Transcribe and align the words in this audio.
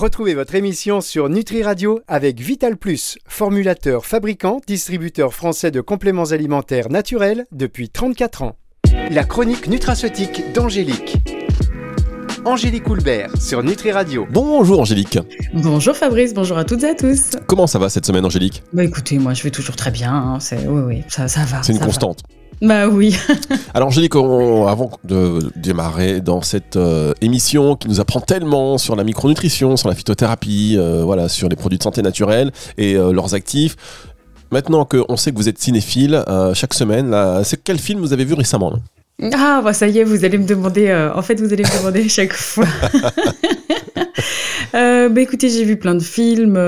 Retrouvez 0.00 0.32
votre 0.32 0.54
émission 0.54 1.02
sur 1.02 1.28
Nutri 1.28 1.62
Radio 1.62 2.00
avec 2.08 2.40
Vital 2.40 2.78
Plus, 2.78 3.18
formulateur, 3.28 4.06
fabricant, 4.06 4.62
distributeur 4.66 5.34
français 5.34 5.70
de 5.70 5.82
compléments 5.82 6.30
alimentaires 6.30 6.88
naturels 6.88 7.44
depuis 7.52 7.90
34 7.90 8.40
ans. 8.40 8.56
La 9.10 9.24
chronique 9.24 9.68
nutraceutique 9.68 10.54
d'Angélique. 10.54 11.18
Angélique 12.46 12.88
Houlbert 12.88 13.36
sur 13.36 13.62
Nutri 13.62 13.92
Radio. 13.92 14.26
Bonjour 14.30 14.80
Angélique. 14.80 15.18
Bonjour 15.52 15.94
Fabrice, 15.94 16.32
bonjour 16.32 16.56
à 16.56 16.64
toutes 16.64 16.82
et 16.84 16.88
à 16.88 16.94
tous. 16.94 17.32
Comment 17.46 17.66
ça 17.66 17.78
va 17.78 17.90
cette 17.90 18.06
semaine 18.06 18.24
Angélique? 18.24 18.62
Bah 18.72 18.84
écoutez, 18.84 19.18
moi 19.18 19.34
je 19.34 19.42
vais 19.42 19.50
toujours 19.50 19.76
très 19.76 19.90
bien, 19.90 20.14
hein. 20.14 20.40
c'est 20.40 20.66
oui 20.66 20.80
oui, 20.80 21.02
ça, 21.08 21.28
ça 21.28 21.44
va. 21.44 21.62
C'est 21.62 21.74
une 21.74 21.78
ça 21.78 21.84
va. 21.84 22.14
Bah 22.62 22.88
oui. 22.88 23.16
Alors 23.74 23.88
Angélique, 23.88 24.14
on- 24.16 24.66
avant 24.66 24.90
de 25.04 25.50
démarrer 25.56 26.20
dans 26.20 26.42
cette 26.42 26.76
euh, 26.76 27.12
émission 27.22 27.74
qui 27.76 27.88
nous 27.88 28.00
apprend 28.00 28.20
tellement 28.20 28.76
sur 28.78 28.96
la 28.96 29.04
micronutrition, 29.04 29.76
sur 29.76 29.88
la 29.88 29.94
phytothérapie, 29.94 30.76
euh, 30.78 31.02
voilà, 31.04 31.28
sur 31.28 31.48
les 31.48 31.56
produits 31.56 31.78
de 31.78 31.82
santé 31.82 32.02
naturelle 32.02 32.52
et 32.76 32.96
euh, 32.96 33.12
leurs 33.12 33.34
actifs. 33.34 33.76
Maintenant 34.52 34.84
qu'on 34.84 35.16
sait 35.16 35.30
que 35.32 35.36
vous 35.36 35.48
êtes 35.48 35.58
cinéphile, 35.60 36.24
chaque 36.54 36.74
semaine, 36.74 37.10
là, 37.10 37.44
c'est 37.44 37.62
quel 37.62 37.78
film 37.78 38.00
vous 38.00 38.12
avez 38.12 38.24
vu 38.24 38.34
récemment 38.34 38.70
là? 38.72 38.78
Ah 39.34 39.60
bah 39.62 39.72
ça 39.72 39.86
y 39.86 39.98
est, 39.98 40.02
vous 40.04 40.24
allez 40.24 40.38
me 40.38 40.46
demander, 40.46 40.92
en 41.14 41.22
fait 41.22 41.38
vous 41.40 41.52
allez 41.52 41.62
me 41.62 41.78
demander 41.78 42.08
chaque 42.08 42.32
fois. 42.32 42.64
bah 44.72 45.20
écoutez, 45.20 45.50
j'ai 45.50 45.64
vu 45.64 45.76
plein 45.76 45.94
de 45.94 46.02
films. 46.02 46.58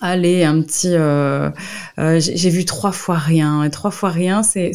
Allez, 0.00 0.44
un 0.44 0.60
petit. 0.60 0.90
euh, 0.92 1.48
euh, 1.98 2.20
j'ai 2.20 2.50
vu 2.50 2.64
trois 2.66 2.92
fois 2.92 3.16
rien. 3.16 3.64
Et 3.64 3.70
trois 3.70 3.90
fois 3.90 4.10
rien, 4.10 4.42
c'est 4.42 4.72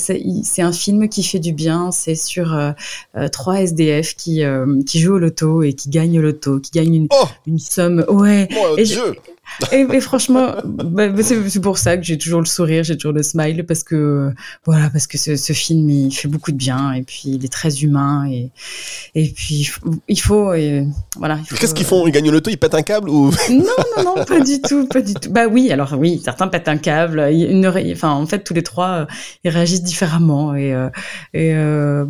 un 0.62 0.72
film 0.72 1.10
qui 1.10 1.24
fait 1.24 1.40
du 1.40 1.54
bien. 1.54 1.92
C'est 1.92 2.16
sur 2.16 2.54
euh, 2.56 2.72
euh, 3.16 3.28
trois 3.28 3.62
SDF 3.62 4.16
qui 4.16 4.44
euh, 4.44 4.82
qui 4.88 5.00
jouent 5.00 5.16
au 5.16 5.20
loto 5.20 5.62
et 5.62 5.74
qui 5.74 5.90
gagnent 5.90 6.18
au 6.20 6.22
loto, 6.24 6.60
qui 6.60 6.72
gagnent 6.72 6.96
une, 6.96 7.08
Oh 7.12 7.28
une 7.46 7.60
somme. 7.60 8.04
Ouais. 8.10 8.48
Mon 8.52 8.78
Et 8.78 8.86
je- 8.86 8.94
Dieu 8.96 9.16
Et, 9.72 9.86
et 9.92 10.02
franchement, 10.02 10.56
bah, 10.66 11.08
c'est 11.22 11.60
pour 11.62 11.78
ça 11.78 11.98
que 11.98 12.04
j'ai 12.04 12.18
toujours 12.18 12.40
le 12.40 12.46
sourire, 12.46 12.84
j'ai 12.84 12.96
toujours 12.96 13.12
le 13.14 13.22
smile, 13.24 13.66
parce 13.66 13.84
que 13.84 14.32
voilà, 14.66 14.90
parce 14.90 15.08
que 15.08 15.18
ce, 15.18 15.36
ce 15.36 15.54
film 15.54 15.90
il 15.90 16.12
fait 16.12 16.28
beaucoup 16.28 16.52
de 16.52 16.58
bien 16.58 16.94
et 16.94 17.02
puis 17.04 17.24
il 17.26 17.44
est 17.46 17.52
très 17.52 17.82
humain 17.82 18.26
et 18.30 18.50
et 19.14 19.30
puis 19.30 19.70
il 20.08 20.16
faut- 20.20 20.54
et 20.54 20.86
voilà. 21.18 21.38
Qu'est-ce 21.60 21.74
qu'ils 21.74 21.86
font? 21.86 22.08
Ils 22.08 22.12
gagnent 22.12 22.28
le 22.28 22.32
loto, 22.32 22.50
ils 22.50 22.58
pètent 22.58 22.76
un 22.76 22.82
câble 22.82 23.10
ou 23.10 23.30
Non 23.50 23.64
non 23.98 24.04
non, 24.16 24.26
pas 24.26 24.40
du 24.40 24.62
tout, 24.62 24.88
pas 24.88 25.02
du 25.02 25.14
tout. 25.14 25.30
Bah 25.30 25.48
oui, 25.52 25.72
alors 25.72 25.94
oui, 25.98 26.22
certains 26.24 26.48
pètent 26.48 26.68
un 26.70 26.78
câble. 26.78 27.20
Une, 27.32 27.68
enfin 27.94 28.12
en 28.12 28.26
fait 28.26 28.44
tous 28.44 28.54
les 28.54 28.64
trois 28.64 28.90
euh, 28.90 29.06
ils 29.44 29.52
réagissent 29.52 29.84
différemment 29.84 30.56
et 30.56 30.74
euh, 30.74 30.90
et 31.34 31.54
euh, 31.54 32.06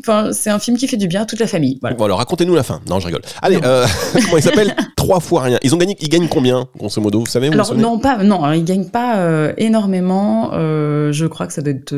enfin 0.00 0.32
c'est 0.32 0.50
un 0.50 0.58
film 0.58 0.76
qui 0.76 0.86
fait 0.88 0.96
du 0.96 1.08
bien 1.08 1.22
à 1.22 1.26
toute 1.26 1.40
la 1.40 1.46
famille. 1.48 1.78
Voilà. 1.80 1.96
Bon 1.96 2.04
alors 2.04 2.18
racontez-nous 2.18 2.54
la 2.54 2.62
fin. 2.62 2.80
Non, 2.88 3.00
je 3.00 3.06
rigole. 3.06 3.22
Allez, 3.42 3.58
euh, 3.64 3.86
comment 4.12 4.36
il 4.36 4.42
s'appelle? 4.42 4.74
Trois 4.96 5.20
fois 5.20 5.42
rien. 5.42 5.58
Ils 5.62 5.74
ont 5.74 5.78
gagné, 5.78 5.96
ils 6.00 6.08
gagnent 6.08 6.28
combien, 6.28 6.65
grosso 6.76 7.00
modo 7.00 7.20
Vous 7.20 7.26
savez 7.26 7.48
vous 7.48 7.54
Alors 7.54 7.74
non 7.74 7.98
pas 7.98 8.22
non, 8.22 8.50
ils 8.52 8.64
gagnent 8.64 8.88
pas 8.88 9.18
euh, 9.18 9.52
énormément. 9.56 10.50
euh, 10.54 11.12
je 11.12 11.26
crois 11.26 11.46
que 11.46 11.52
ça 11.52 11.62
doit 11.62 11.72
être 11.72 11.94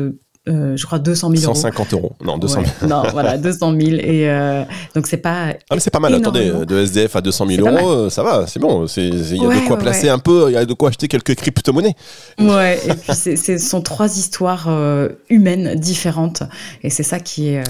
euh, 0.49 0.75
je 0.77 0.85
crois 0.85 0.99
200 0.99 1.31
000 1.31 1.43
euros. 1.43 1.55
150 1.55 1.93
euros. 1.93 2.11
Non, 2.23 2.37
200 2.37 2.61
000. 2.61 2.65
Ouais, 2.81 2.87
non, 2.87 3.03
voilà, 3.11 3.37
200 3.39 3.71
000. 3.79 3.81
Et 3.99 4.29
euh, 4.29 4.63
donc, 4.95 5.07
c'est 5.07 5.17
pas. 5.17 5.53
Ah 5.69 5.75
mais 5.75 5.79
c'est 5.79 5.89
pas 5.91 5.99
mal, 5.99 6.13
attendez, 6.15 6.41
Énormément. 6.41 6.65
de 6.65 6.79
SDF 6.79 7.15
à 7.15 7.21
200 7.21 7.47
000 7.47 7.57
C'est 7.67 7.71
pas 7.75 7.81
euros, 7.81 7.91
euh, 7.91 8.09
ça 8.09 8.23
va, 8.23 8.45
c'est 8.47 8.59
bon, 8.59 8.85
il 8.97 9.03
y 9.37 9.43
a 9.43 9.47
Ouais, 9.47 9.61
de 9.61 9.67
quoi 9.67 9.75
ouais, 9.77 9.81
placer 9.83 10.09
un 10.09 10.19
peu, 10.19 10.45
il 10.49 10.53
y 10.53 10.57
a 10.57 10.65
de 10.65 10.73
quoi 10.73 10.89
acheter 10.89 11.07
quelques 11.07 11.35
crypto-monnaies. 11.35 11.95
Ouais, 12.39 12.79
et 12.87 12.93
puis 12.93 13.13
ce 13.15 13.57
sont 13.57 13.81
trois 13.81 14.17
histoires 14.17 14.65
euh, 14.69 15.09
humaines 15.29 15.75
différentes. 15.79 16.43
Et 16.83 16.89
c'est 16.89 17.03
ça 17.03 17.19
qui 17.19 17.49
est, 17.49 17.59
euh, 17.59 17.63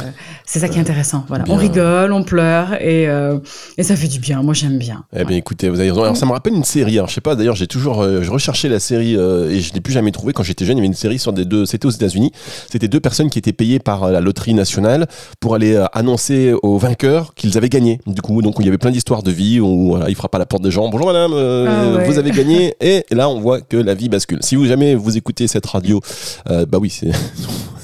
c'est 0.46 0.60
ça 0.60 0.68
qui 0.70 0.78
est 0.78 0.82
intéressant. 0.82 1.26
Voilà. 1.28 1.44
bien. 1.44 1.54
On 1.54 1.58
rigole, 1.58 2.14
on 2.14 2.24
pleure 2.24 2.74
et, 2.82 3.08
euh, 3.08 3.38
et 3.78 3.84
ça 3.84 3.96
fait 3.96 4.08
du 4.08 4.20
bien. 4.20 4.42
Moi, 4.42 4.54
j'aime 4.54 4.78
bien. 4.78 5.04
Eh 5.16 5.24
bien 5.26 5.38
écoutez, 5.38 5.70
vous 5.70 5.80
avez 5.80 5.90
raison. 5.92 6.04
Alors 6.04 6.18
ça 6.18 6.26
me 6.26 6.32
rappelle 6.32 6.54
une 6.54 6.64
série, 6.64 6.98
alors 6.98 7.10
je 7.10 7.16
sais 7.16 7.22
pas, 7.22 7.36
d'ailleurs 7.36 7.56
j'ai 7.56 7.68
toujours, 7.68 8.02
euh, 8.02 8.22
je 8.22 8.32
recherchais 8.32 8.70
la 8.70 8.80
série 8.80 9.16
euh, 9.16 9.50
et 9.50 9.60
je 9.60 9.74
l'ai 9.74 9.82
plus 9.82 9.94
jamais 9.94 10.12
trouvée. 10.12 10.34
Quand 10.34 10.44
j'étais 10.44 10.66
jeune, 10.66 10.78
il 10.78 10.80
y 10.80 10.82
avait 10.82 10.88
une 10.88 10.94
série 10.94 11.20
sur 11.20 11.34
des 11.34 11.46
deux, 11.46 11.66
c'était 11.66 11.86
aux 11.86 11.92
États-Unis, 11.92 12.32
c'était 12.70 12.88
deux 12.88 13.00
personnes 13.00 13.30
qui 13.30 13.40
étaient 13.40 13.54
payées 13.54 13.80
par 13.80 14.04
euh, 14.04 14.12
la 14.12 14.22
loterie 14.22 14.54
nationale 14.54 15.08
pour 15.40 15.56
aller 15.56 15.74
euh, 15.76 15.86
annoncer 15.94 16.54
aux 16.64 16.78
vainqueurs 16.78 17.34
qu'ils 17.34 17.58
avaient 17.58 17.70
gagné. 17.70 18.00
Du 18.08 18.22
coup, 18.22 18.42
donc 18.42 18.56
il 18.60 18.66
y 18.66 18.68
avait 18.68 18.78
plein 18.78 18.92
d'histoires 18.92 19.24
de 19.24 19.32
vie 19.32 19.60
où 19.60 19.90
voilà, 19.90 20.10
il 20.10 20.16
frappe 20.16 20.36
à 20.36 20.40
la 20.40 20.46
porte 20.46 20.64
des 20.64 20.72
gens, 20.72 20.90
bonjour 20.90 21.08
madame, 21.08 21.32
euh, 21.34 21.66
Ah 21.68 21.98
ouais. 21.98 22.06
vous 22.06 22.18
avez 22.18 22.32
gagné, 22.32 22.76
et 22.82 23.06
là 23.12 23.30
on 23.30 23.40
voit 23.40 23.62
que 23.62 23.78
la 23.78 23.94
vie 23.94 24.10
bascule. 24.10 24.40
Si 24.42 24.56
vous 24.56 24.66
jamais 24.66 24.96
vous 24.96 25.18
écoutez 25.18 25.48
cette 25.48 25.66
radio, 25.66 26.00
euh, 26.50 26.66
bah 26.66 26.78
oui, 26.80 26.90
c'est 26.90 27.12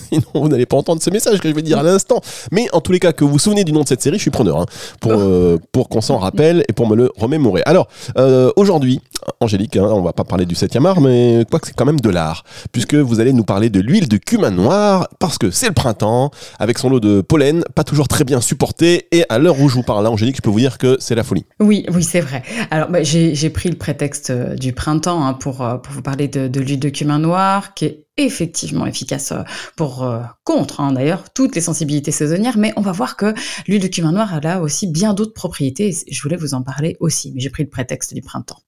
Sinon, 0.09 0.23
vous 0.33 0.47
n'allez 0.47 0.65
pas 0.65 0.77
entendre 0.77 1.01
ce 1.01 1.09
message 1.09 1.39
que 1.39 1.49
je 1.49 1.53
vais 1.53 1.61
dire 1.61 1.79
à 1.79 1.83
l'instant. 1.83 2.21
Mais 2.51 2.67
en 2.73 2.81
tous 2.81 2.91
les 2.91 2.99
cas, 2.99 3.13
que 3.13 3.23
vous 3.23 3.31
vous 3.31 3.39
souvenez 3.39 3.63
du 3.63 3.71
nom 3.71 3.81
de 3.81 3.87
cette 3.87 4.01
série, 4.01 4.17
je 4.17 4.21
suis 4.21 4.31
preneur 4.31 4.61
hein, 4.61 4.65
pour, 4.99 5.13
euh, 5.13 5.57
pour 5.71 5.89
qu'on 5.89 6.01
s'en 6.01 6.17
rappelle 6.17 6.63
et 6.69 6.73
pour 6.73 6.87
me 6.87 6.95
le 6.95 7.11
remémorer. 7.17 7.61
Alors, 7.65 7.87
euh, 8.17 8.51
aujourd'hui, 8.55 9.01
Angélique, 9.39 9.77
hein, 9.77 9.87
on 9.91 10.01
va 10.01 10.13
pas 10.13 10.23
parler 10.23 10.45
du 10.45 10.55
7e 10.55 10.85
art, 10.85 11.01
mais 11.01 11.45
quoi 11.49 11.59
que 11.59 11.67
c'est 11.67 11.75
quand 11.75 11.85
même 11.85 11.99
de 11.99 12.09
l'art, 12.09 12.43
puisque 12.71 12.95
vous 12.95 13.19
allez 13.19 13.33
nous 13.33 13.43
parler 13.43 13.69
de 13.69 13.79
l'huile 13.79 14.07
de 14.07 14.17
cumin 14.17 14.51
noir, 14.51 15.07
parce 15.19 15.37
que 15.37 15.51
c'est 15.51 15.67
le 15.67 15.73
printemps, 15.73 16.31
avec 16.59 16.77
son 16.77 16.89
lot 16.89 16.99
de 16.99 17.21
pollen, 17.21 17.63
pas 17.75 17.83
toujours 17.83 18.07
très 18.07 18.23
bien 18.23 18.41
supporté, 18.41 19.07
et 19.11 19.25
à 19.29 19.39
l'heure 19.39 19.59
où 19.59 19.69
je 19.69 19.75
vous 19.75 19.83
parle 19.83 20.03
là, 20.03 20.11
Angélique, 20.11 20.37
je 20.37 20.41
peux 20.41 20.49
vous 20.49 20.59
dire 20.59 20.77
que 20.77 20.97
c'est 20.99 21.15
la 21.15 21.23
folie. 21.23 21.45
Oui, 21.59 21.85
oui, 21.93 22.03
c'est 22.03 22.21
vrai. 22.21 22.43
Alors, 22.71 22.89
bah, 22.89 23.03
j'ai 23.03 23.49
pris 23.49 23.69
le 23.69 23.77
prétexte 23.77 24.29
euh, 24.29 24.55
du 24.55 24.73
printemps 24.73 25.25
hein, 25.25 25.33
pour, 25.33 25.57
pour 25.57 25.93
vous 25.93 26.01
parler 26.01 26.27
de, 26.27 26.47
de 26.47 26.59
l'huile 26.59 26.79
de 26.79 26.89
cumin 26.89 27.19
noir, 27.19 27.73
qui 27.73 27.85
est 27.85 28.04
effectivement 28.17 28.85
efficace 28.85 29.31
euh, 29.31 29.41
pour 29.75 30.03
euh, 30.03 30.21
contre, 30.43 30.79
hein, 30.81 30.93
d'ailleurs, 30.93 31.29
toutes 31.33 31.55
les 31.55 31.61
sensibilités 31.61 32.11
saisonnières. 32.11 32.57
Mais 32.57 32.73
on 32.75 32.81
va 32.81 32.91
voir 32.91 33.17
que 33.17 33.33
l'huile 33.67 33.81
de 33.81 33.87
cumin 33.87 34.11
noir, 34.11 34.33
elle 34.35 34.47
a 34.47 34.61
aussi 34.61 34.87
bien 34.87 35.13
d'autres 35.13 35.33
propriétés. 35.33 35.89
et 35.89 36.13
Je 36.13 36.21
voulais 36.21 36.37
vous 36.37 36.53
en 36.53 36.61
parler 36.61 36.97
aussi, 36.99 37.31
mais 37.33 37.41
j'ai 37.41 37.49
pris 37.49 37.63
le 37.63 37.69
prétexte 37.69 38.13
du 38.13 38.21
printemps. 38.21 38.59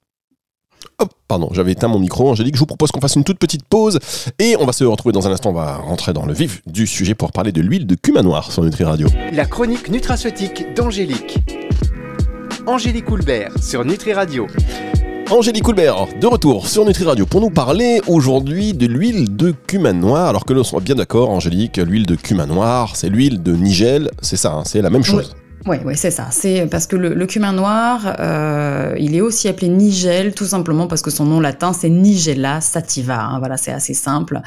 Hop, 1.00 1.14
pardon, 1.28 1.50
j'avais 1.54 1.74
éteint 1.74 1.88
mon 1.88 2.00
micro. 2.00 2.30
Angélique, 2.30 2.56
je 2.56 2.60
vous 2.60 2.66
propose 2.66 2.92
qu'on 2.92 3.02
fasse 3.02 3.16
une 3.16 3.24
toute 3.24 3.40
petite 3.40 3.66
pause 3.68 4.00
et 4.40 4.56
on 4.60 4.66
va 4.66 4.74
se 4.74 4.84
retrouver 4.84 5.14
dans 5.14 5.28
un 5.28 5.32
instant. 5.32 5.52
On 5.52 5.54
va 5.54 5.78
rentrer 5.78 6.14
dans 6.14 6.26
le 6.26 6.34
vif 6.34 6.62
du 6.66 6.88
sujet 6.88 7.16
pour 7.16 7.32
parler 7.32 7.52
de 7.52 7.62
l'huile 7.62 7.86
de 7.86 7.96
cumin 7.96 8.24
noir 8.24 8.52
sur 8.52 8.64
Nutri 8.64 8.84
Radio. 8.84 9.08
La 9.32 9.46
chronique 9.46 9.90
nutraceutique 9.90 10.74
d'Angélique. 10.76 11.40
Angélique 12.66 13.10
Houlbert 13.10 13.52
sur 13.62 13.86
Nutri 13.86 14.14
Radio. 14.14 14.48
Angélique 15.30 15.68
Houlbert, 15.68 16.08
de 16.22 16.26
retour 16.26 16.68
sur 16.68 16.86
Nutri 16.86 17.04
Radio 17.04 17.26
pour 17.26 17.42
nous 17.42 17.50
parler 17.50 18.02
aujourd'hui 18.08 18.74
de 18.74 18.86
l'huile 18.88 19.36
de 19.36 19.52
cumin 19.52 19.92
noir. 19.92 20.30
Alors 20.30 20.46
que 20.46 20.54
l'on 20.54 20.64
soit 20.64 20.80
bien 20.80 20.96
d'accord, 20.96 21.30
Angélique, 21.30 21.78
l'huile 21.78 22.06
de 22.06 22.16
cumin 22.16 22.46
noir, 22.46 22.96
c'est 22.96 23.10
l'huile 23.10 23.44
de 23.44 23.52
Nigel, 23.54 24.10
c'est 24.22 24.38
ça, 24.38 24.54
hein, 24.54 24.64
c'est 24.66 24.82
la 24.82 24.90
même 24.90 25.04
chose. 25.04 25.36
Oui, 25.66 25.78
oui, 25.84 25.98
c'est 25.98 26.12
ça. 26.12 26.28
C'est 26.32 26.66
parce 26.72 26.88
que 26.88 26.96
le, 26.96 27.14
le 27.14 27.26
cumin 27.26 27.52
noir, 27.52 28.16
euh, 28.20 28.96
il 28.98 29.16
est 29.16 29.22
aussi 29.22 29.50
appelé 29.50 29.68
nigel, 29.68 30.34
tout 30.34 30.46
simplement 30.46 30.88
parce 30.88 31.02
que 31.02 31.10
son 31.12 31.26
nom 31.26 31.42
latin 31.42 31.74
c'est 31.74 31.90
Nigella 31.90 32.62
sativa. 32.62 33.20
hein. 33.22 33.40
voilà, 33.40 33.58
c'est 33.58 33.74
assez 33.74 33.94
simple. 33.94 34.40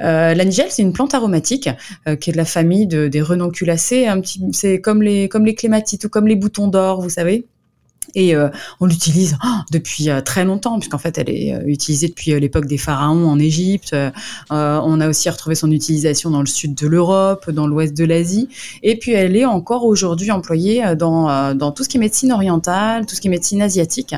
Euh, 0.00 0.34
la 0.34 0.44
nigelle, 0.44 0.68
c'est 0.70 0.82
une 0.82 0.92
plante 0.92 1.14
aromatique 1.14 1.68
euh, 2.06 2.14
qui 2.14 2.30
est 2.30 2.32
de 2.32 2.38
la 2.38 2.44
famille 2.44 2.86
de, 2.86 3.08
des 3.08 3.22
renonculacées. 3.22 4.06
C'est 4.52 4.80
comme 4.80 5.02
les 5.02 5.28
comme 5.28 5.44
les 5.46 5.56
clématites 5.56 6.04
ou 6.04 6.08
comme 6.08 6.28
les 6.28 6.36
boutons 6.36 6.68
d'or, 6.68 7.02
vous 7.02 7.10
savez? 7.10 7.44
Et 8.14 8.34
euh, 8.34 8.48
on 8.80 8.86
l'utilise 8.86 9.36
oh, 9.44 9.48
depuis 9.70 10.10
euh, 10.10 10.20
très 10.20 10.44
longtemps, 10.44 10.78
puisqu'en 10.78 10.98
fait, 10.98 11.18
elle 11.18 11.30
est 11.30 11.54
euh, 11.54 11.62
utilisée 11.66 12.08
depuis 12.08 12.32
euh, 12.32 12.38
l'époque 12.38 12.66
des 12.66 12.78
pharaons 12.78 13.26
en 13.28 13.38
Égypte. 13.38 13.92
Euh, 13.92 14.10
on 14.50 15.00
a 15.00 15.08
aussi 15.08 15.28
retrouvé 15.28 15.54
son 15.54 15.70
utilisation 15.70 16.30
dans 16.30 16.40
le 16.40 16.46
sud 16.46 16.74
de 16.74 16.86
l'Europe, 16.86 17.50
dans 17.50 17.66
l'ouest 17.66 17.96
de 17.96 18.04
l'Asie. 18.04 18.48
Et 18.82 18.98
puis, 18.98 19.12
elle 19.12 19.36
est 19.36 19.44
encore 19.44 19.84
aujourd'hui 19.84 20.30
employée 20.30 20.84
euh, 20.84 20.94
dans, 20.94 21.28
euh, 21.28 21.54
dans 21.54 21.70
tout 21.70 21.84
ce 21.84 21.88
qui 21.88 21.98
est 21.98 22.00
médecine 22.00 22.32
orientale, 22.32 23.06
tout 23.06 23.14
ce 23.14 23.20
qui 23.20 23.28
est 23.28 23.30
médecine 23.30 23.62
asiatique, 23.62 24.14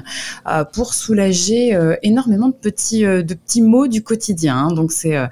euh, 0.49 0.65
pour 0.65 0.95
soulager 0.95 1.75
euh, 1.75 1.97
énormément 2.03 2.49
de 2.49 2.55
petits, 2.55 3.05
euh, 3.05 3.23
de 3.23 3.35
petits 3.35 3.63
maux 3.63 3.89
du 3.89 4.03
quotidien. 4.03 4.57
hein. 4.57 4.73
Donc, 4.73 4.93
c'est 4.93 5.17
euh, 5.17 5.27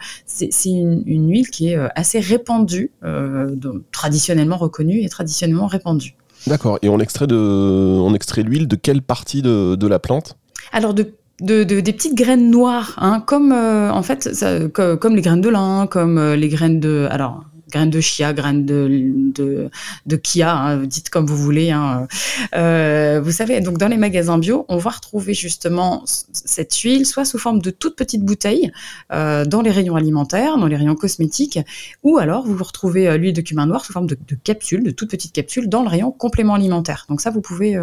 une, 0.65 1.03
une 1.07 1.31
huile 1.31 1.49
qui 1.49 1.69
est 1.69 1.77
euh, 1.77 1.89
assez 1.95 2.21
répandue, 2.21 2.91
euh, 3.05 3.55
donc, 3.55 3.83
traditionnellement 3.93 4.57
reconnue 4.57 5.03
et 5.03 5.09
traditionnellement 5.09 5.67
répandue. 5.67 6.15
D'accord, 6.49 6.79
et 6.83 6.89
on 6.89 6.99
extrait, 6.99 7.27
de, 7.27 7.37
on 7.37 8.15
extrait 8.15 8.43
l'huile 8.43 8.69
de 8.69 8.77
quelle 8.77 9.03
partie 9.03 9.43
de, 9.43 9.87
la 9.87 9.99
plante? 9.99 10.37
Alors 10.73 10.95
de 10.95 11.13
de, 11.41 11.63
de- 11.63 11.79
des 11.79 11.93
petites 11.93 12.17
graines 12.17 12.51
noires, 12.51 12.95
hein, 12.99 13.23
comme 13.25 13.53
euh, 13.53 13.93
en 13.93 14.03
fait 14.03 14.29
comme 14.73 15.15
les 15.15 15.23
graines 15.23 15.41
de 15.41 15.49
lin, 15.49 15.87
comme 15.87 16.19
euh, 16.19 16.35
les 16.35 16.49
graines 16.49 16.81
de 16.81 17.07
alors 17.11 17.45
graines 17.71 17.91
de 17.91 18.01
chia, 18.01 18.33
graines 18.33 18.65
de 18.65 19.69
de, 20.07 20.17
kia, 20.17 20.55
hein, 20.55 20.77
dites 20.79 21.11
comme 21.11 21.27
vous 21.27 21.37
voulez. 21.37 21.71
Hein. 21.71 22.07
Euh, 22.55 23.21
vous 23.23 23.33
savez, 23.33 23.61
donc 23.61 23.79
dans 23.79 23.89
les 23.89 23.97
magasins 23.97 24.39
bio, 24.39 24.65
on 24.69 24.79
va 24.79 24.91
retrouver 24.91 25.35
justement 25.35 26.05
cette 26.07 26.75
huile, 26.77 27.07
soit 27.07 27.25
sous 27.25 27.39
forme 27.39 27.61
de 27.61 27.71
toutes 27.71 27.97
petites 27.97 28.25
bouteilles 28.25 28.73
euh, 29.13 29.45
dans 29.45 29.63
les 29.63 29.71
rayons 29.71 29.97
alimentaires, 29.97 30.59
dans 30.59 30.67
les 30.67 30.77
rayons 30.77 30.95
cosmétiques, 30.95 31.59
ou 32.03 32.19
alors 32.19 32.47
vous 32.47 32.63
retrouvez 32.63 33.09
euh, 33.09 33.17
l'huile 33.17 33.35
de 33.35 33.41
cumin 33.41 33.67
noir 33.67 33.85
sous 33.85 33.93
forme 33.93 34.07
de, 34.07 34.17
capsules, 34.43 34.83
de 34.83 34.91
toutes 34.91 35.11
petites 35.11 35.33
capsules 35.33 35.69
dans 35.69 35.83
le 35.83 35.89
rayon 35.89 36.11
complément 36.11 36.55
alimentaire. 36.55 37.07
Donc 37.09 37.21
ça, 37.21 37.31
vous 37.31 37.41
pouvez 37.41 37.79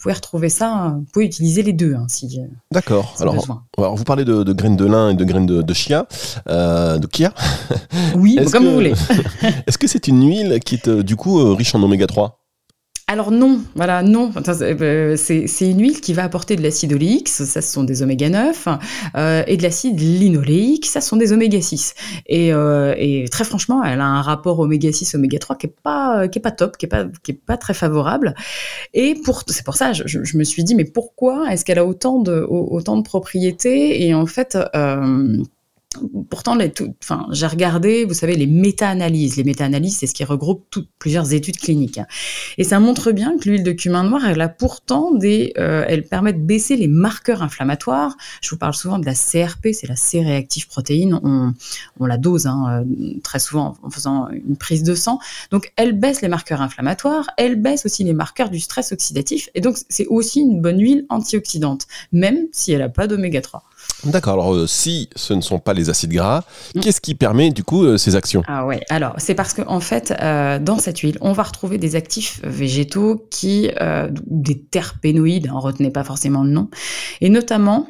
pouvez 0.00 0.14
retrouver 0.14 0.48
ça, 0.48 0.86
euh, 0.86 0.88
vous 0.98 1.04
pouvez 1.12 1.26
utiliser 1.26 1.62
les 1.62 1.72
deux 1.72 1.94
hein, 1.94 2.06
si, 2.08 2.40
euh, 2.40 2.46
D'accord. 2.72 3.12
si 3.16 3.22
Alors, 3.22 3.34
besoin. 3.34 3.62
alors, 3.78 3.96
vous 3.96 4.04
parlez 4.04 4.24
de, 4.24 4.42
de 4.42 4.52
graines 4.52 4.76
de 4.76 4.86
lin 4.86 5.10
et 5.10 5.14
de 5.14 5.24
graines 5.24 5.46
de, 5.46 5.62
de 5.62 5.74
chia, 5.74 6.06
euh, 6.48 6.98
de 6.98 7.06
kia. 7.06 7.32
Oui, 8.16 8.36
comme 8.50 8.64
que- 8.64 8.68
vous 8.68 8.74
voulez. 8.74 8.94
Est-ce 9.66 9.78
que 9.78 9.86
c'est 9.86 10.08
une 10.08 10.26
huile 10.26 10.58
qui 10.64 10.74
est 10.76 10.88
euh, 10.88 11.02
du 11.02 11.16
coup 11.16 11.54
riche 11.54 11.74
en 11.74 11.82
oméga 11.82 12.06
3 12.06 12.39
alors 13.10 13.32
non, 13.32 13.60
voilà, 13.74 14.04
non. 14.04 14.30
Euh, 14.60 15.16
c'est 15.16 15.68
une 15.68 15.80
huile 15.80 16.00
qui 16.00 16.12
va 16.12 16.22
apporter 16.22 16.54
de 16.54 16.62
l'acide 16.62 16.92
oléique, 16.92 17.28
ça 17.28 17.44
ce 17.44 17.60
sont 17.60 17.82
des 17.82 18.04
oméga 18.04 18.28
9, 18.28 18.68
euh, 19.16 19.42
et 19.48 19.56
de 19.56 19.64
l'acide 19.64 19.98
linoléique, 19.98 20.86
ça 20.86 21.00
ce 21.00 21.08
sont 21.08 21.16
des 21.16 21.32
oméga 21.32 21.60
6. 21.60 21.94
Euh, 22.30 22.94
et, 22.96 23.24
très 23.28 23.42
franchement, 23.42 23.82
elle 23.82 24.00
a 24.00 24.06
un 24.06 24.22
rapport 24.22 24.60
oméga 24.60 24.92
6, 24.92 25.16
oméga 25.16 25.40
3 25.40 25.56
qui 25.56 25.66
est 25.66 25.74
pas, 25.82 26.28
qui 26.28 26.38
est 26.38 26.42
pas 26.42 26.52
top, 26.52 26.76
qui 26.76 26.86
est 26.86 26.88
pas, 26.88 27.06
qui 27.24 27.32
est 27.32 27.40
pas 27.44 27.56
très 27.56 27.74
favorable. 27.74 28.32
Et 28.94 29.16
pour, 29.16 29.42
c'est 29.48 29.64
pour 29.64 29.74
ça, 29.74 29.92
je, 29.92 30.04
je, 30.06 30.38
me 30.38 30.44
suis 30.44 30.62
dit, 30.62 30.76
mais 30.76 30.84
pourquoi 30.84 31.52
est-ce 31.52 31.64
qu'elle 31.64 31.80
a 31.80 31.84
autant 31.84 32.20
de, 32.20 32.46
autant 32.48 32.96
de 32.96 33.02
propriétés? 33.02 34.06
Et 34.06 34.14
en 34.14 34.26
fait, 34.26 34.56
Pourtant, 36.28 36.56
enfin, 37.02 37.26
j'ai 37.32 37.48
regardé, 37.48 38.04
vous 38.04 38.14
savez, 38.14 38.36
les 38.36 38.46
méta-analyses. 38.46 39.36
Les 39.36 39.42
méta-analyses, 39.42 39.98
c'est 39.98 40.06
ce 40.06 40.14
qui 40.14 40.22
regroupe 40.22 40.76
plusieurs 41.00 41.32
études 41.32 41.56
cliniques. 41.56 41.98
Et 42.58 42.64
ça 42.64 42.78
montre 42.78 43.10
bien 43.10 43.36
que 43.36 43.48
l'huile 43.48 43.64
de 43.64 43.72
cumin 43.72 44.04
noir, 44.04 44.24
elle 44.24 44.40
a 44.40 44.48
pourtant 44.48 45.12
des, 45.12 45.52
euh, 45.58 45.84
elle 45.88 46.04
permet 46.04 46.32
de 46.32 46.38
baisser 46.38 46.76
les 46.76 46.86
marqueurs 46.86 47.42
inflammatoires. 47.42 48.16
Je 48.40 48.50
vous 48.50 48.56
parle 48.56 48.74
souvent 48.74 49.00
de 49.00 49.06
la 49.06 49.14
CRP, 49.14 49.70
c'est 49.72 49.88
la 49.88 49.96
C-réactive 49.96 50.68
protéine. 50.68 51.18
On, 51.24 51.54
on 51.98 52.06
la 52.06 52.18
dose 52.18 52.46
hein, 52.46 52.84
euh, 52.86 53.18
très 53.24 53.40
souvent 53.40 53.76
en 53.82 53.90
faisant 53.90 54.28
une 54.28 54.56
prise 54.56 54.84
de 54.84 54.94
sang. 54.94 55.18
Donc, 55.50 55.72
elle 55.74 55.98
baisse 55.98 56.22
les 56.22 56.28
marqueurs 56.28 56.62
inflammatoires, 56.62 57.28
elle 57.36 57.56
baisse 57.56 57.84
aussi 57.84 58.04
les 58.04 58.14
marqueurs 58.14 58.50
du 58.50 58.60
stress 58.60 58.92
oxydatif. 58.92 59.48
Et 59.56 59.60
donc, 59.60 59.76
c'est 59.88 60.06
aussi 60.06 60.38
une 60.38 60.60
bonne 60.60 60.78
huile 60.78 61.04
antioxydante, 61.08 61.88
même 62.12 62.46
si 62.52 62.70
elle 62.70 62.78
n'a 62.78 62.88
pas 62.88 63.08
d'oméga 63.08 63.40
3. 63.40 63.64
D'accord. 64.04 64.34
Alors, 64.34 64.54
euh, 64.54 64.66
si 64.66 65.08
ce 65.16 65.34
ne 65.34 65.40
sont 65.40 65.58
pas 65.58 65.74
les 65.74 65.90
acides 65.90 66.12
gras, 66.12 66.44
qu'est-ce 66.80 67.00
qui 67.00 67.14
permet 67.14 67.50
du 67.50 67.64
coup 67.64 67.84
euh, 67.84 67.98
ces 67.98 68.16
actions? 68.16 68.42
Ah 68.46 68.66
ouais. 68.66 68.80
Alors, 68.88 69.14
c'est 69.18 69.34
parce 69.34 69.54
qu'en 69.54 69.66
en 69.66 69.80
fait, 69.80 70.14
euh, 70.20 70.58
dans 70.58 70.78
cette 70.78 70.98
huile, 70.98 71.18
on 71.20 71.32
va 71.32 71.42
retrouver 71.42 71.78
des 71.78 71.96
actifs 71.96 72.40
végétaux 72.44 73.26
qui, 73.30 73.70
des 74.26 74.60
terpénoïdes, 74.60 75.48
hein, 75.48 75.58
retenait 75.58 75.90
pas 75.90 76.04
forcément 76.04 76.44
le 76.44 76.50
nom, 76.50 76.68
et 77.20 77.28
notamment 77.28 77.88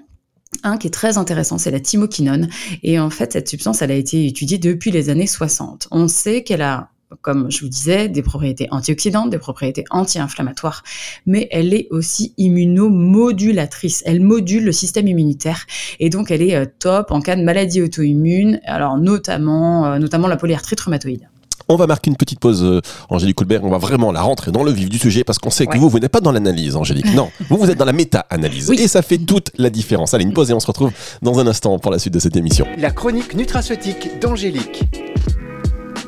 un 0.62 0.76
qui 0.76 0.88
est 0.88 0.90
très 0.90 1.16
intéressant, 1.16 1.58
c'est 1.58 1.70
la 1.70 1.80
thymoquinone. 1.80 2.48
Et 2.82 2.98
en 2.98 3.10
fait, 3.10 3.32
cette 3.32 3.48
substance, 3.48 3.82
elle 3.82 3.90
a 3.90 3.94
été 3.94 4.26
étudiée 4.26 4.58
depuis 4.58 4.90
les 4.90 5.08
années 5.08 5.26
60. 5.26 5.88
On 5.90 6.08
sait 6.08 6.42
qu'elle 6.42 6.62
a 6.62 6.89
comme 7.22 7.50
je 7.50 7.60
vous 7.60 7.68
disais, 7.68 8.08
des 8.08 8.22
propriétés 8.22 8.68
antioxydantes, 8.70 9.30
des 9.30 9.38
propriétés 9.38 9.84
anti-inflammatoires, 9.90 10.82
mais 11.26 11.48
elle 11.50 11.74
est 11.74 11.88
aussi 11.90 12.34
immunomodulatrice. 12.38 14.02
Elle 14.06 14.20
module 14.20 14.64
le 14.64 14.72
système 14.72 15.06
immunitaire 15.06 15.66
et 15.98 16.10
donc 16.10 16.30
elle 16.30 16.42
est 16.42 16.54
euh, 16.54 16.66
top 16.78 17.10
en 17.10 17.20
cas 17.20 17.36
de 17.36 17.42
maladie 17.42 17.82
auto-immune, 17.82 18.60
alors 18.64 18.96
notamment, 18.98 19.86
euh, 19.86 19.98
notamment 19.98 20.28
la 20.28 20.36
polyarthrite 20.36 20.80
rhumatoïde. 20.80 21.28
On 21.68 21.76
va 21.76 21.86
marquer 21.86 22.10
une 22.10 22.16
petite 22.16 22.40
pause, 22.40 22.64
euh, 22.64 22.80
Angélique 23.10 23.36
Coulbert. 23.36 23.62
On 23.62 23.70
va 23.70 23.78
vraiment 23.78 24.10
la 24.10 24.22
rentrer 24.22 24.50
dans 24.50 24.64
le 24.64 24.72
vif 24.72 24.88
du 24.88 24.98
sujet 24.98 25.22
parce 25.22 25.38
qu'on 25.38 25.50
sait 25.50 25.66
que 25.66 25.78
vous, 25.78 25.88
vous 25.88 26.00
n'êtes 26.00 26.10
pas 26.10 26.20
dans 26.20 26.32
l'analyse, 26.32 26.74
Angélique. 26.74 27.14
Non, 27.14 27.30
vous, 27.48 27.58
vous 27.58 27.70
êtes 27.70 27.78
dans 27.78 27.84
la 27.84 27.92
méta-analyse. 27.92 28.70
Et 28.72 28.88
ça 28.88 29.02
fait 29.02 29.18
toute 29.18 29.52
la 29.56 29.70
différence. 29.70 30.12
Allez, 30.12 30.24
une 30.24 30.32
pause 30.32 30.50
et 30.50 30.54
on 30.54 30.58
se 30.58 30.66
retrouve 30.66 30.90
dans 31.22 31.38
un 31.38 31.46
instant 31.46 31.78
pour 31.78 31.92
la 31.92 32.00
suite 32.00 32.14
de 32.14 32.18
cette 32.18 32.36
émission. 32.36 32.66
La 32.76 32.90
chronique 32.90 33.34
nutraceutique 33.34 34.18
d'Angélique. 34.20 34.82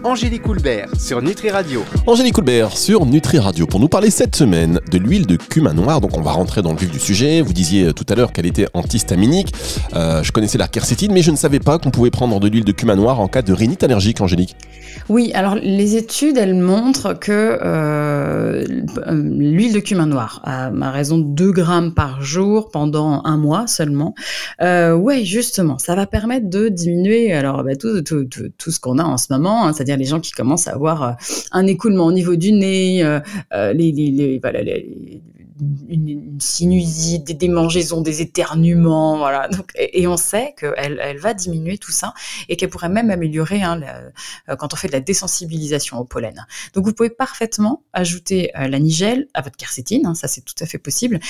Angélique 0.04 0.42
Coulbert 0.42 0.88
sur 0.98 1.22
Nutri 1.22 1.50
Radio. 1.50 1.84
Angélique 2.08 2.34
Coulbert 2.34 2.76
sur 2.76 3.06
Nutri 3.06 3.38
Radio 3.38 3.66
pour 3.66 3.78
nous 3.78 3.88
parler 3.88 4.10
cette 4.10 4.34
semaine 4.34 4.80
de 4.90 4.98
l'huile 4.98 5.26
de 5.26 5.36
cumin 5.36 5.74
noir. 5.74 6.00
Donc 6.00 6.18
on 6.18 6.22
va 6.22 6.32
rentrer 6.32 6.60
dans 6.60 6.72
le 6.72 6.78
vif 6.78 6.90
du 6.90 6.98
sujet. 6.98 7.40
Vous 7.40 7.52
disiez 7.52 7.86
euh, 7.86 7.92
tout 7.92 8.04
à 8.08 8.16
l'heure 8.16 8.32
qu'elle 8.32 8.46
était 8.46 8.66
antihistaminique. 8.74 9.54
Euh, 9.94 10.22
je 10.24 10.32
connaissais 10.32 10.58
la 10.58 10.66
quercétine, 10.66 11.12
mais 11.12 11.22
je 11.22 11.30
ne 11.30 11.36
savais 11.36 11.60
pas 11.60 11.78
qu'on 11.78 11.90
pouvait 11.90 12.10
prendre 12.10 12.40
de 12.40 12.48
l'huile 12.48 12.64
de 12.64 12.72
cumin 12.72 12.96
noir 12.96 13.20
en 13.20 13.28
cas 13.28 13.42
de 13.42 13.52
rhinite 13.52 13.84
allergique, 13.84 14.20
Angélique. 14.20 14.56
Oui, 15.08 15.30
alors 15.34 15.54
les 15.56 15.96
études, 15.96 16.36
elles 16.36 16.54
montrent 16.54 17.18
que 17.18 17.58
euh, 17.62 18.64
l'huile 19.10 19.72
de 19.72 19.80
cumin 19.80 20.06
noir, 20.06 20.40
à, 20.44 20.70
raison 20.90 21.18
de 21.18 21.24
2 21.24 21.52
grammes 21.52 21.94
par 21.94 22.22
jour 22.22 22.70
pendant 22.70 23.22
un 23.24 23.36
mois 23.36 23.66
seulement, 23.66 24.14
euh, 24.60 24.94
ouais, 24.94 25.24
justement, 25.24 25.78
ça 25.78 25.94
va 25.94 26.06
permettre 26.06 26.48
de 26.48 26.68
diminuer 26.68 27.32
alors 27.32 27.64
bah, 27.64 27.76
tout, 27.76 28.02
tout, 28.02 28.24
tout, 28.26 28.70
ce 28.70 28.80
qu'on 28.80 28.98
a 28.98 29.04
en 29.04 29.16
ce 29.16 29.32
moment, 29.32 29.66
hein, 29.66 29.72
c'est-à-dire 29.72 29.91
les 29.96 30.04
gens 30.04 30.20
qui 30.20 30.32
commencent 30.32 30.68
à 30.68 30.72
avoir 30.72 31.02
euh, 31.02 31.12
un 31.52 31.66
écoulement 31.66 32.06
au 32.06 32.12
niveau 32.12 32.36
du 32.36 32.52
nez, 32.52 33.02
euh, 33.02 33.20
euh, 33.52 33.72
les, 33.72 33.90
une, 35.88 36.40
sinusite, 36.40 37.24
des 37.24 37.34
démangeaisons, 37.34 38.00
des 38.00 38.20
éternuements, 38.20 39.18
voilà. 39.18 39.48
et, 39.76 40.06
on 40.08 40.16
sait 40.16 40.54
qu'elle 40.58 40.98
elle 41.00 41.18
va 41.18 41.34
diminuer 41.34 41.78
tout 41.78 41.92
ça 41.92 42.14
et 42.48 42.56
qu'elle 42.56 42.70
pourrait 42.70 42.88
même 42.88 43.10
améliorer 43.10 43.62
hein, 43.62 43.80
quand 44.58 44.72
on 44.72 44.76
fait 44.76 44.88
de 44.88 44.92
la 44.92 45.00
désensibilisation 45.00 45.98
au 45.98 46.04
pollen. 46.04 46.46
Donc 46.74 46.84
vous 46.84 46.92
pouvez 46.92 47.10
parfaitement 47.10 47.84
ajouter 47.92 48.50
la 48.54 48.78
nigelle 48.80 49.28
à 49.34 49.42
votre 49.42 49.56
quercétine, 49.56 50.06
hein, 50.06 50.14
ça 50.14 50.26
c'est 50.26 50.40
tout 50.40 50.54
à 50.58 50.66
fait 50.66 50.78
possible. 50.78 51.20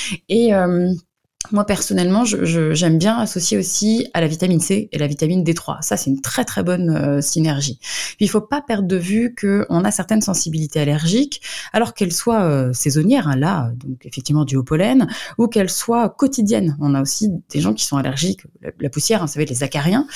Moi 1.50 1.64
personnellement, 1.64 2.24
j'aime 2.24 2.98
bien 2.98 3.18
associer 3.18 3.58
aussi 3.58 4.06
à 4.14 4.20
la 4.20 4.26
vitamine 4.26 4.60
C 4.60 4.88
et 4.92 4.98
la 4.98 5.06
vitamine 5.06 5.42
D3. 5.42 5.82
Ça, 5.82 5.96
c'est 5.96 6.10
une 6.10 6.20
très 6.20 6.44
très 6.44 6.62
bonne 6.62 6.90
euh, 6.90 7.20
synergie. 7.20 7.78
Puis, 8.16 8.26
il 8.26 8.28
faut 8.28 8.40
pas 8.40 8.62
perdre 8.62 8.86
de 8.86 8.96
vue 8.96 9.34
qu'on 9.34 9.84
a 9.84 9.90
certaines 9.90 10.22
sensibilités 10.22 10.80
allergiques, 10.80 11.42
alors 11.72 11.94
qu'elles 11.94 12.12
soient 12.12 12.42
euh, 12.42 12.72
saisonnières, 12.72 13.28
hein, 13.28 13.36
là, 13.36 13.72
donc 13.84 14.06
effectivement 14.06 14.44
du 14.44 14.56
haut 14.56 14.62
pollen, 14.62 15.08
ou 15.38 15.48
qu'elles 15.48 15.70
soient 15.70 16.08
quotidiennes. 16.08 16.76
On 16.80 16.94
a 16.94 17.02
aussi 17.02 17.30
des 17.50 17.60
gens 17.60 17.74
qui 17.74 17.84
sont 17.84 17.96
allergiques, 17.96 18.42
la, 18.62 18.70
la 18.78 18.90
poussière, 18.90 19.22
hein, 19.22 19.26
vous 19.26 19.32
savez, 19.32 19.46
les 19.46 19.62
acariens. 19.62 20.06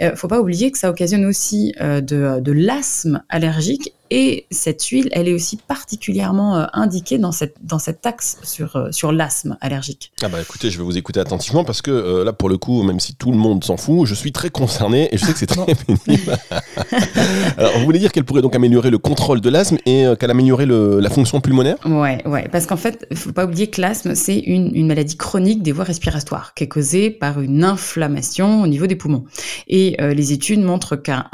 Euh, 0.00 0.14
faut 0.14 0.28
pas 0.28 0.40
oublier 0.40 0.70
que 0.70 0.78
ça 0.78 0.90
occasionne 0.90 1.24
aussi 1.24 1.74
euh, 1.80 2.00
de, 2.00 2.40
de 2.40 2.52
l'asthme 2.52 3.22
allergique 3.28 3.92
et 4.10 4.46
cette 4.50 4.84
huile, 4.84 5.08
elle 5.12 5.28
est 5.28 5.32
aussi 5.32 5.56
particulièrement 5.56 6.56
euh, 6.56 6.66
indiquée 6.72 7.18
dans 7.18 7.32
cette, 7.32 7.56
dans 7.62 7.78
cette 7.78 8.04
axe 8.06 8.38
sur, 8.42 8.76
euh, 8.76 8.92
sur 8.92 9.12
l'asthme 9.12 9.56
allergique. 9.60 10.12
Ah 10.22 10.28
bah 10.28 10.40
écoutez, 10.40 10.70
je 10.70 10.78
vais 10.78 10.84
vous 10.84 10.96
écouter 10.96 11.20
attentivement 11.20 11.64
parce 11.64 11.82
que 11.82 11.90
euh, 11.90 12.24
là, 12.24 12.32
pour 12.32 12.48
le 12.48 12.58
coup, 12.58 12.82
même 12.82 13.00
si 13.00 13.14
tout 13.14 13.30
le 13.30 13.36
monde 13.36 13.64
s'en 13.64 13.76
fout, 13.76 14.06
je 14.06 14.14
suis 14.14 14.32
très 14.32 14.50
concerné 14.50 15.08
et 15.12 15.18
je 15.18 15.24
sais 15.24 15.32
que 15.32 15.38
c'est 15.38 15.46
très 15.46 15.74
pénible. 15.74 16.38
Alors, 17.58 17.78
vous 17.78 17.84
voulez 17.84 17.98
dire 17.98 18.12
qu'elle 18.12 18.24
pourrait 18.24 18.42
donc 18.42 18.54
améliorer 18.54 18.90
le 18.90 18.98
contrôle 18.98 19.40
de 19.40 19.50
l'asthme 19.50 19.78
et 19.86 20.04
qu'elle 20.18 20.30
améliorerait 20.30 20.66
le, 20.66 21.00
la 21.00 21.10
fonction 21.10 21.40
pulmonaire? 21.40 21.76
Ouais, 21.84 22.22
ouais, 22.26 22.48
parce 22.50 22.66
qu'en 22.66 22.76
fait, 22.76 23.06
il 23.10 23.16
faut 23.16 23.32
pas 23.32 23.44
oublier 23.44 23.68
que 23.68 23.80
l'asthme, 23.80 24.14
c'est 24.14 24.38
une, 24.38 24.74
une, 24.74 24.86
maladie 24.86 25.16
chronique 25.16 25.62
des 25.62 25.72
voies 25.72 25.84
respiratoires 25.84 26.54
qui 26.54 26.64
est 26.64 26.68
causée 26.68 27.10
par 27.10 27.40
une 27.40 27.64
inflammation 27.64 28.62
au 28.62 28.66
niveau 28.66 28.86
des 28.86 28.96
poumons. 28.96 29.24
Et 29.68 29.96
les 30.00 30.32
études 30.32 30.60
montrent 30.60 30.96
qu'un 30.96 31.26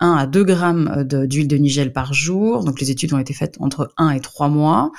1 0.00 0.12
à 0.12 0.26
2 0.26 0.44
grammes 0.44 1.04
d'huile 1.04 1.48
de, 1.48 1.56
nigel 1.56 1.92
par 1.92 2.14
jour. 2.14 2.64
Donc 2.64 2.80
les 2.80 2.90
études 2.90 3.12
ont 3.12 3.18
été 3.18 3.34
faites 3.34 3.56
entre 3.60 3.92
1 3.96 4.10
et 4.10 4.20
3 4.20 4.48
mois, 4.48 4.92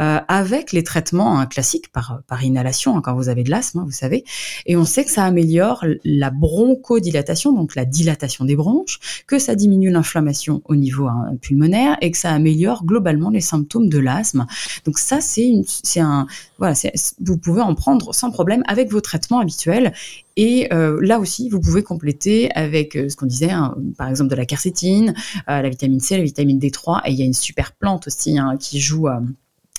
euh, 0.00 0.18
avec 0.28 0.72
les 0.72 0.82
traitements 0.82 1.38
hein, 1.38 1.46
classiques 1.46 1.90
par, 1.90 2.20
par 2.26 2.42
inhalation, 2.44 2.96
hein, 2.96 3.00
quand 3.02 3.14
vous 3.14 3.28
avez 3.28 3.44
de 3.44 3.50
l'asthme, 3.50 3.80
hein, 3.80 3.84
vous 3.84 3.92
savez. 3.92 4.24
Et 4.66 4.76
on 4.76 4.84
sait 4.84 5.04
que 5.04 5.10
ça 5.10 5.24
améliore 5.24 5.84
la 6.04 6.30
bronchodilatation, 6.30 7.52
donc 7.52 7.74
la 7.74 7.84
dilatation 7.84 8.44
des 8.44 8.56
bronches, 8.56 9.24
que 9.26 9.38
ça 9.38 9.54
diminue 9.54 9.90
l'inflammation 9.90 10.62
au 10.66 10.76
niveau 10.76 11.08
pulmonaire 11.40 11.96
et 12.00 12.10
que 12.10 12.18
ça 12.18 12.30
améliore 12.30 12.84
globalement 12.84 13.30
les 13.30 13.40
symptômes 13.40 13.88
de 13.88 13.98
l'asthme. 13.98 14.46
Donc 14.84 14.98
ça, 14.98 15.20
c'est 15.20 16.00
un, 16.00 16.26
voilà, 16.58 16.74
vous 17.20 17.38
pouvez 17.38 17.62
en 17.62 17.74
prendre 17.74 18.14
sans 18.14 18.30
problème 18.30 18.62
avec 18.66 18.90
vos 18.90 19.00
traitements 19.00 19.40
habituels. 19.40 19.92
Et 20.36 20.72
euh, 20.72 20.98
là 21.02 21.18
aussi, 21.18 21.48
vous 21.48 21.60
pouvez 21.60 21.82
compléter 21.82 22.50
avec 22.54 22.96
euh, 22.96 23.08
ce 23.08 23.16
qu'on 23.16 23.26
disait, 23.26 23.50
par 23.98 24.08
exemple 24.08 24.30
de 24.30 24.36
la 24.36 24.41
quercétine, 24.44 25.14
la 25.46 25.68
vitamine 25.68 26.00
C, 26.00 26.16
la 26.16 26.24
vitamine 26.24 26.58
D3, 26.58 27.02
et 27.04 27.12
il 27.12 27.18
y 27.18 27.22
a 27.22 27.24
une 27.24 27.34
super 27.34 27.72
plante 27.72 28.06
aussi 28.06 28.38
hein, 28.38 28.56
qui 28.58 28.80
joue 28.80 29.08
euh, 29.08 29.20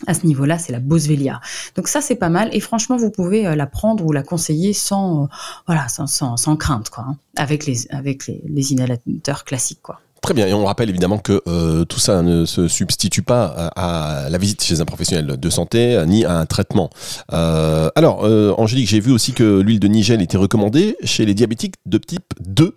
à 0.08 0.14
ce 0.14 0.26
niveau-là, 0.26 0.58
c'est 0.58 0.72
la 0.72 0.80
boswellia. 0.80 1.40
Donc 1.76 1.88
ça, 1.88 2.02
c'est 2.02 2.16
pas 2.16 2.30
mal. 2.30 2.50
Et 2.52 2.60
franchement, 2.60 2.98
vous 2.98 3.12
pouvez 3.12 3.48
euh, 3.48 3.56
la 3.56 3.68
prendre 3.68 4.06
ou 4.06 4.12
la 4.12 4.24
conseiller 4.24 4.74
sans, 4.74 5.24
euh, 5.24 5.28
voilà, 5.68 5.88
sans, 5.88 6.08
sans, 6.08 6.56
crainte, 6.58 6.90
quoi, 6.90 7.06
hein, 7.08 7.18
avec 7.38 7.66
les, 7.66 7.90
avec 7.92 8.28
les, 8.28 8.44
les, 8.46 8.74
inhalateurs 8.74 9.46
classiques, 9.46 9.82
quoi. 9.82 10.02
Très 10.24 10.34
bien, 10.34 10.48
et 10.48 10.54
on 10.54 10.66
rappelle 10.66 10.90
évidemment 10.90 11.18
que 11.18 11.84
tout 11.84 12.00
ça 12.00 12.22
ne 12.22 12.46
se 12.46 12.68
substitue 12.68 13.22
pas 13.22 13.72
à, 13.76 14.30
la 14.30 14.38
visite 14.38 14.64
chez 14.64 14.80
un 14.80 14.86
professionnel 14.86 15.38
de 15.38 15.50
santé 15.50 16.02
ni 16.08 16.24
à 16.24 16.40
un 16.40 16.46
traitement. 16.46 16.90
alors, 17.30 18.24
Angélique, 18.58 18.88
j'ai 18.88 19.02
vu 19.02 19.12
aussi 19.12 19.34
que 19.34 19.60
l'huile 19.60 19.82
de 19.82 19.88
Nigel 19.88 20.22
était 20.22 20.38
recommandée 20.38 20.96
chez 21.04 21.26
les 21.26 21.34
diabétiques 21.34 21.76
de 21.86 21.98
type 21.98 22.34
2. 22.40 22.74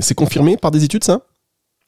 c'est 0.00 0.14
confirmé 0.14 0.56
par 0.56 0.70
des 0.70 0.84
études, 0.84 1.04
ça? 1.04 1.20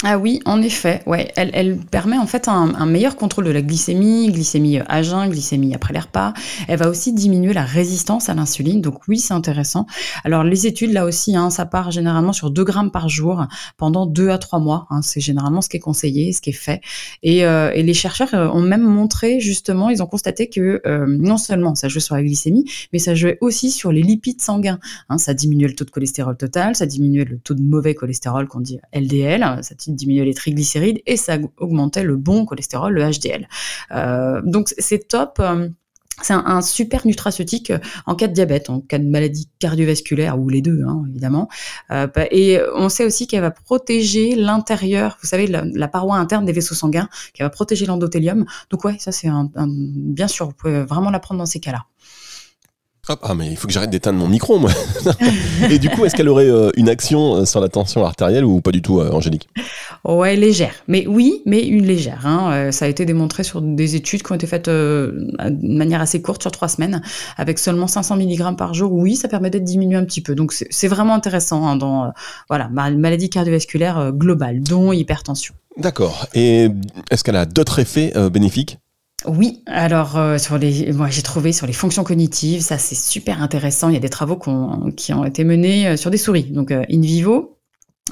Ah 0.03 0.17
oui, 0.17 0.41
en 0.47 0.63
effet, 0.63 1.03
ouais. 1.05 1.31
Elle, 1.37 1.51
elle 1.53 1.77
permet 1.77 2.17
en 2.17 2.27
fait 2.27 2.49
un, 2.49 2.75
un, 2.75 2.87
meilleur 2.87 3.17
contrôle 3.17 3.45
de 3.45 3.51
la 3.51 3.61
glycémie, 3.61 4.33
glycémie 4.33 4.79
euh, 4.79 4.85
à 4.89 5.03
jeun, 5.03 5.29
glycémie 5.29 5.75
après 5.75 5.93
les 5.93 6.01
repas. 6.01 6.33
Elle 6.69 6.79
va 6.79 6.89
aussi 6.89 7.13
diminuer 7.13 7.53
la 7.53 7.65
résistance 7.65 8.31
à 8.31 8.35
l'insuline, 8.35 8.81
donc 8.81 9.07
oui, 9.09 9.19
c'est 9.19 9.35
intéressant. 9.35 9.87
Alors 10.25 10.43
les 10.43 10.67
études, 10.67 10.95
là 10.95 11.05
aussi, 11.05 11.37
hein, 11.37 11.51
ça 11.51 11.67
part 11.67 11.91
généralement 11.91 12.33
sur 12.33 12.51
2 12.51 12.65
grammes 12.65 12.91
par 12.91 13.11
jour 13.11 13.45
pendant 13.77 14.07
2 14.07 14.31
à 14.31 14.39
3 14.39 14.59
mois. 14.59 14.87
Hein, 14.89 15.03
c'est 15.03 15.21
généralement 15.21 15.61
ce 15.61 15.69
qui 15.69 15.77
est 15.77 15.81
conseillé, 15.81 16.33
ce 16.33 16.41
qui 16.41 16.49
est 16.49 16.55
fait. 16.55 16.81
Et, 17.23 17.45
euh, 17.45 17.71
et 17.75 17.83
les 17.83 17.95
chercheurs 17.95 18.33
euh, 18.33 18.49
ont 18.49 18.63
même 18.63 18.83
montré, 18.83 19.39
justement, 19.39 19.91
ils 19.91 20.03
ont 20.03 20.07
constaté 20.07 20.49
que 20.49 20.81
euh, 20.87 21.05
non 21.07 21.37
seulement 21.37 21.75
ça 21.75 21.89
jouait 21.89 22.01
sur 22.01 22.15
la 22.15 22.23
glycémie, 22.23 22.65
mais 22.95 22.99
ça 22.99 23.15
jouait 23.15 23.37
aussi 23.43 23.71
sur 23.71 23.93
les 23.93 24.03
lipides 24.03 24.41
sanguins. 24.41 24.79
Hein, 25.11 25.19
ça 25.19 25.35
diminuait 25.35 25.69
le 25.69 25.75
taux 25.75 25.85
de 25.85 25.91
cholestérol 25.91 26.39
total, 26.39 26.75
ça 26.75 26.87
diminuait 26.87 27.27
le 27.27 27.39
taux 27.39 27.53
de 27.53 27.63
mauvais 27.63 27.95
cholestérol 27.95 28.49
qu'on 28.49 28.61
dit 28.61 28.79
LDL, 28.95 29.59
ça 29.61 29.75
aussi 29.79 29.90
de 29.91 29.97
diminuer 29.97 30.25
les 30.25 30.35
triglycérides 30.35 31.01
et 31.07 31.17
ça 31.17 31.39
augmentait 31.59 32.03
le 32.03 32.17
bon 32.17 32.45
cholestérol, 32.45 32.95
le 32.95 33.03
HDL. 33.03 33.49
Euh, 33.93 34.41
donc 34.45 34.73
c'est 34.79 35.09
top. 35.09 35.43
C'est 36.23 36.35
un, 36.35 36.61
super 36.61 37.07
nutraceutique 37.07 37.73
en 38.05 38.15
cas 38.15 38.27
de 38.27 38.35
diabète, 38.35 38.69
en 38.69 38.83
cas 38.83 38.99
de 38.99 39.09
maladie 39.09 39.49
cardiovasculaire 39.59 40.39
ou 40.39 40.51
les 40.51 40.61
deux, 40.61 40.83
hein, 40.87 41.05
évidemment. 41.09 41.49
Euh, 41.91 42.09
et 42.31 42.61
on 42.75 42.91
sait 42.91 43.07
aussi 43.07 43.27
qu'elle 43.27 43.41
va 43.41 43.51
protéger 43.51 44.35
l'intérieur, 44.37 45.17
vous 45.23 45.27
savez, 45.27 45.47
la, 45.47 45.89
paroi 45.89 46.17
interne 46.17 46.45
des 46.45 46.53
vaisseaux 46.53 46.75
sanguins, 46.75 47.09
qu'elle 47.33 47.47
va 47.47 47.51
protéger 47.51 47.87
l'endothélium. 47.87 48.45
Donc 48.69 48.85
ouais, 48.85 48.97
ça 48.99 49.13
c'est 49.13 49.29
bien 49.57 50.29
sûr, 50.29 50.49
vous 50.49 50.53
pouvez 50.53 50.83
vraiment 50.85 51.09
la 51.09 51.21
prendre 51.21 51.39
dans 51.39 51.47
ces 51.47 51.61
cas-là 51.61 51.87
ah 53.23 53.35
mais 53.35 53.49
il 53.49 53.57
faut 53.57 53.67
que 53.67 53.73
j'arrête 53.73 53.91
d'éteindre 53.91 54.19
mon 54.19 54.29
micro 54.29 54.59
moi. 54.59 54.71
et 55.71 55.79
du 55.79 55.91
coup, 55.91 56.05
est-ce 56.05 56.15
qu'elle 56.15 56.29
aurait 56.29 56.49
euh, 56.49 56.71
une 56.77 56.89
action 56.89 57.37
euh, 57.37 57.45
sur 57.45 57.61
la 57.61 57.69
tension 57.69 58.05
artérielle 58.05 58.45
ou 58.45 58.61
pas 58.61 58.71
du 58.73 58.83
tout, 58.83 59.01
euh, 59.01 59.11
Angélique? 59.11 59.49
Ouais, 60.05 60.37
légère. 60.37 60.75
Mais 60.87 61.07
oui, 61.07 61.43
mais 61.47 61.67
une 61.67 61.87
légère. 61.87 62.27
Hein. 62.27 62.73
ça 62.73 62.85
a 62.85 62.89
été 62.89 63.05
démontré 63.05 63.43
sur 63.43 63.61
des 63.61 63.97
études 63.97 64.23
qui 64.23 64.33
ont 64.33 64.35
été 64.35 64.47
faites 64.47 64.69
de 64.69 65.29
manière 65.63 66.01
assez 66.01 66.23
courte, 66.23 66.43
sur 66.43 66.51
trois 66.51 66.69
semaines, 66.69 67.03
avec 67.37 67.59
seulement 67.59 67.87
500 67.87 68.17
mg 68.17 68.57
par 68.57 68.73
jour. 68.73 68.93
Oui, 68.93 69.17
ça 69.17 69.29
permet 69.29 69.51
d'être 69.51 69.65
diminué 69.65 69.97
un 69.97 70.05
petit 70.05 70.23
peu. 70.23 70.35
Donc 70.35 70.53
c'est 70.53 70.89
vraiment 70.89 71.15
intéressant 71.15 71.67
hein, 71.67 71.77
dans 71.77 72.13
voilà 72.49 72.69
maladie 72.69 73.29
cardiovasculaire 73.29 74.13
globale, 74.13 74.63
dont 74.63 74.93
hypertension. 74.93 75.55
D'accord. 75.77 76.27
Et 76.35 76.69
est-ce 77.11 77.23
qu'elle 77.23 77.37
a 77.37 77.45
d'autres 77.45 77.79
effets 77.79 78.13
bénéfiques? 78.31 78.79
Oui, 79.27 79.63
alors 79.67 80.17
euh, 80.17 80.39
sur 80.39 80.57
les, 80.57 80.93
moi 80.93 81.09
j'ai 81.11 81.23
trouvé 81.23 81.53
sur 81.53 81.67
les 81.67 81.73
fonctions 81.73 82.05
cognitives, 82.05 82.63
ça 82.63 82.79
c'est 82.79 82.95
super 82.95 83.43
intéressant. 83.43 83.89
Il 83.89 83.95
y 83.95 83.97
a 83.97 84.01
des 84.01 84.09
travaux 84.09 84.37
qui 84.97 85.13
ont 85.13 85.25
été 85.25 85.45
menés 85.45 85.89
euh, 85.89 85.97
sur 85.97 86.11
des 86.11 86.17
souris, 86.17 86.45
donc 86.45 86.71
euh, 86.71 86.85
in 86.91 87.01
vivo, 87.01 87.60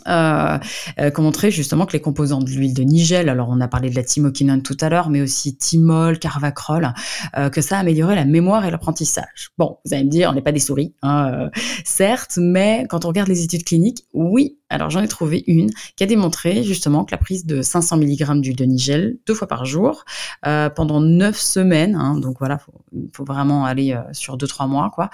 euh, 0.07 0.59
euh, 1.01 1.11
qui 1.11 1.21
ont 1.21 1.23
montré 1.23 1.51
justement 1.51 1.87
que 1.87 1.93
les 1.93 2.01
composants 2.01 2.41
de 2.41 2.51
l'huile 2.51 2.75
de 2.75 2.83
nigel, 2.83 3.29
alors 3.29 3.49
on 3.51 3.61
a 3.61 3.69
parlé 3.69 3.91
de 3.91 3.97
la 3.97 4.05
thymoquinone 4.05 4.63
tout 4.63 4.77
à 4.81 4.89
l'heure, 4.89 5.11
mais 5.11 5.21
aussi 5.21 5.57
thymol, 5.57 6.19
carvacrol, 6.19 6.93
euh, 7.37 7.51
que 7.51 7.61
ça 7.61 7.79
améliorait 7.79 8.15
la 8.15 8.25
mémoire 8.25 8.65
et 8.65 8.71
l'apprentissage. 8.71 9.51
Bon, 9.59 9.79
vous 9.85 9.95
allez 9.95 10.05
me 10.05 10.11
dire, 10.11 10.31
on 10.31 10.35
n'est 10.35 10.43
pas 10.43 10.53
des 10.53 10.61
souris, 10.61 10.95
hein, 11.03 11.33
euh, 11.33 11.51
certes, 11.85 12.39
mais 12.41 12.87
quand 12.89 13.05
on 13.05 13.09
regarde 13.09 13.29
les 13.29 13.43
études 13.43 13.65
cliniques, 13.65 14.05
oui. 14.13 14.59
Alors 14.71 14.91
j'en 14.91 15.01
ai 15.01 15.09
trouvé 15.09 15.45
une 15.47 15.71
qui 15.97 16.05
a 16.05 16.07
démontré 16.07 16.63
justement 16.63 17.07
que 17.07 17.13
la 17.13 17.17
prise 17.17 17.47
de 17.47 17.63
500 17.63 17.97
mg 17.97 18.43
d'huile 18.43 18.57
de 18.57 18.65
nigel 18.67 19.17
deux 19.27 19.33
fois 19.33 19.49
par 19.49 19.65
jour 19.65 20.05
pendant 20.43 21.01
neuf 21.01 21.39
semaines, 21.39 21.95
hein, 21.95 22.19
donc 22.19 22.37
voilà, 22.39 22.59
faut, 22.59 22.75
faut 23.15 23.25
vraiment 23.25 23.65
aller 23.65 23.99
sur 24.13 24.37
deux 24.37 24.47
trois 24.47 24.67
mois 24.67 24.91
quoi, 24.95 25.09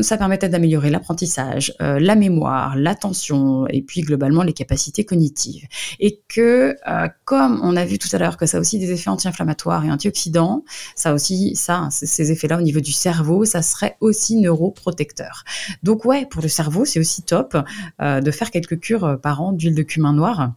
ça 0.00 0.16
permettait 0.16 0.48
d'améliorer 0.48 0.90
l'apprentissage, 0.90 1.72
euh, 1.80 2.00
la 2.00 2.16
mémoire, 2.16 2.74
l'attention 2.76 3.66
et 3.68 3.82
puis 3.82 4.00
globalement 4.00 4.42
les 4.42 4.52
capacités 4.52 5.04
cognitives. 5.04 5.66
Et 6.00 6.20
que, 6.28 6.74
euh, 6.88 7.08
comme 7.24 7.60
on 7.62 7.76
a 7.76 7.84
vu 7.84 7.98
tout 7.98 8.08
à 8.12 8.18
l'heure 8.18 8.36
que 8.36 8.46
ça 8.46 8.58
a 8.58 8.60
aussi 8.60 8.80
des 8.80 8.90
effets 8.90 9.10
anti-inflammatoires 9.10 9.84
et 9.84 9.90
antioxydants, 9.90 10.64
ça 10.96 11.14
aussi, 11.14 11.54
ça, 11.54 11.88
ces 11.90 12.32
effets-là 12.32 12.58
au 12.58 12.62
niveau 12.62 12.80
du 12.80 12.92
cerveau, 12.92 13.44
ça 13.44 13.62
serait 13.62 13.96
aussi 14.00 14.36
neuroprotecteur. 14.36 15.44
Donc 15.84 16.04
ouais, 16.04 16.26
pour 16.26 16.42
le 16.42 16.48
cerveau, 16.48 16.84
c'est 16.84 16.98
aussi 16.98 17.22
top 17.22 17.56
euh, 18.00 18.20
de 18.20 18.30
faire 18.32 18.50
quelques 18.50 18.80
cures 18.80 19.20
par 19.22 19.42
an 19.42 19.52
d'huile 19.52 19.76
de 19.76 19.82
cumin 19.82 20.12
noir. 20.12 20.54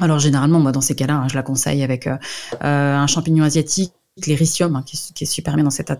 Alors 0.00 0.18
généralement, 0.18 0.58
moi 0.58 0.72
dans 0.72 0.80
ces 0.80 0.96
cas-là, 0.96 1.14
hein, 1.14 1.28
je 1.28 1.36
la 1.36 1.42
conseille 1.42 1.82
avec 1.84 2.08
un 2.60 3.06
champignon 3.06 3.44
asiatique 3.44 3.92
l'éricium, 4.26 4.76
hein, 4.76 4.84
qui, 4.84 5.24
est 5.24 5.26
super 5.26 5.54
bien 5.54 5.64
dans 5.64 5.70
cet, 5.70 5.90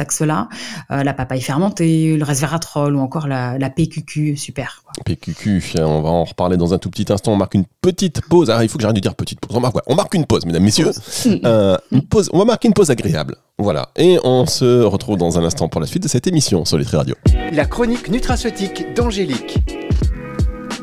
axe-là, 0.00 0.48
euh, 0.90 1.02
la 1.02 1.14
papaye 1.14 1.40
fermentée, 1.40 2.16
le 2.16 2.24
resveratrol 2.24 2.94
ou 2.94 3.00
encore 3.00 3.26
la, 3.26 3.70
PQQ, 3.70 4.36
super. 4.36 4.82
PQQ, 5.04 5.62
on 5.80 6.00
va 6.00 6.08
en 6.10 6.24
reparler 6.24 6.56
dans 6.56 6.72
un 6.74 6.78
tout 6.78 6.90
petit 6.90 7.12
instant. 7.12 7.32
On 7.32 7.36
marque 7.36 7.54
une 7.54 7.64
petite 7.80 8.22
pause. 8.22 8.50
Ah, 8.50 8.62
il 8.62 8.68
faut 8.68 8.78
que 8.78 8.82
j'arrête 8.82 8.96
de 8.96 9.00
dire 9.00 9.14
petite 9.14 9.40
pause. 9.40 9.56
On 9.56 9.60
marque, 9.60 9.76
on 9.86 9.94
marque 9.94 10.14
une 10.14 10.26
pause, 10.26 10.46
mesdames, 10.46 10.62
messieurs. 10.62 10.90
Euh, 11.44 11.76
une 11.90 12.02
pause. 12.02 12.30
On 12.32 12.38
va 12.38 12.44
marquer 12.44 12.68
une 12.68 12.74
pause 12.74 12.90
agréable. 12.90 13.36
Voilà. 13.58 13.90
Et 13.96 14.18
on 14.24 14.46
se 14.46 14.82
retrouve 14.82 15.16
dans 15.16 15.38
un 15.38 15.44
instant 15.44 15.68
pour 15.68 15.80
la 15.80 15.86
suite 15.86 16.02
de 16.02 16.08
cette 16.08 16.26
émission 16.26 16.64
sur 16.64 16.78
les 16.78 16.84
Radio. 16.84 17.16
La 17.52 17.66
chronique 17.66 18.08
nutraceutique 18.08 18.94
d'Angélique. 18.94 19.58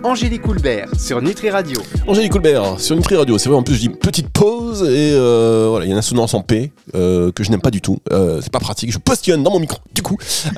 Angélique 0.04 0.42
Coulbert 0.42 0.90
sur 1.00 1.22
Nutri 1.22 1.52
Radio. 1.52 1.80
Angélique 2.08 2.32
Coulbert 2.32 2.80
sur 2.80 2.96
Nutri 2.96 3.16
Radio. 3.16 3.38
C'est 3.38 3.50
vrai, 3.50 3.58
en 3.58 3.62
plus, 3.62 3.76
je 3.76 3.82
dis 3.82 3.90
petite 3.90 4.30
pause 4.30 4.82
et 4.82 5.12
euh, 5.14 5.68
voilà, 5.70 5.86
il 5.86 5.90
y 5.90 5.92
a 5.92 5.94
une 5.94 6.00
assonance 6.00 6.34
en 6.34 6.42
P 6.42 6.72
euh, 6.96 7.32
que 7.32 7.44
je 7.44 7.52
n'aime 7.52 7.62
pas 7.62 7.70
du 7.70 7.82
tout. 7.82 8.00
Euh, 8.12 8.40
c'est 8.42 8.52
pas 8.52 8.60
pratique. 8.60 8.92
Je 8.92 8.98
postillonne 8.98 9.44
dans 9.44 9.52
mon 9.52 9.60
micro. 9.60 9.78
Du 9.94 10.02
coup, 10.02 10.18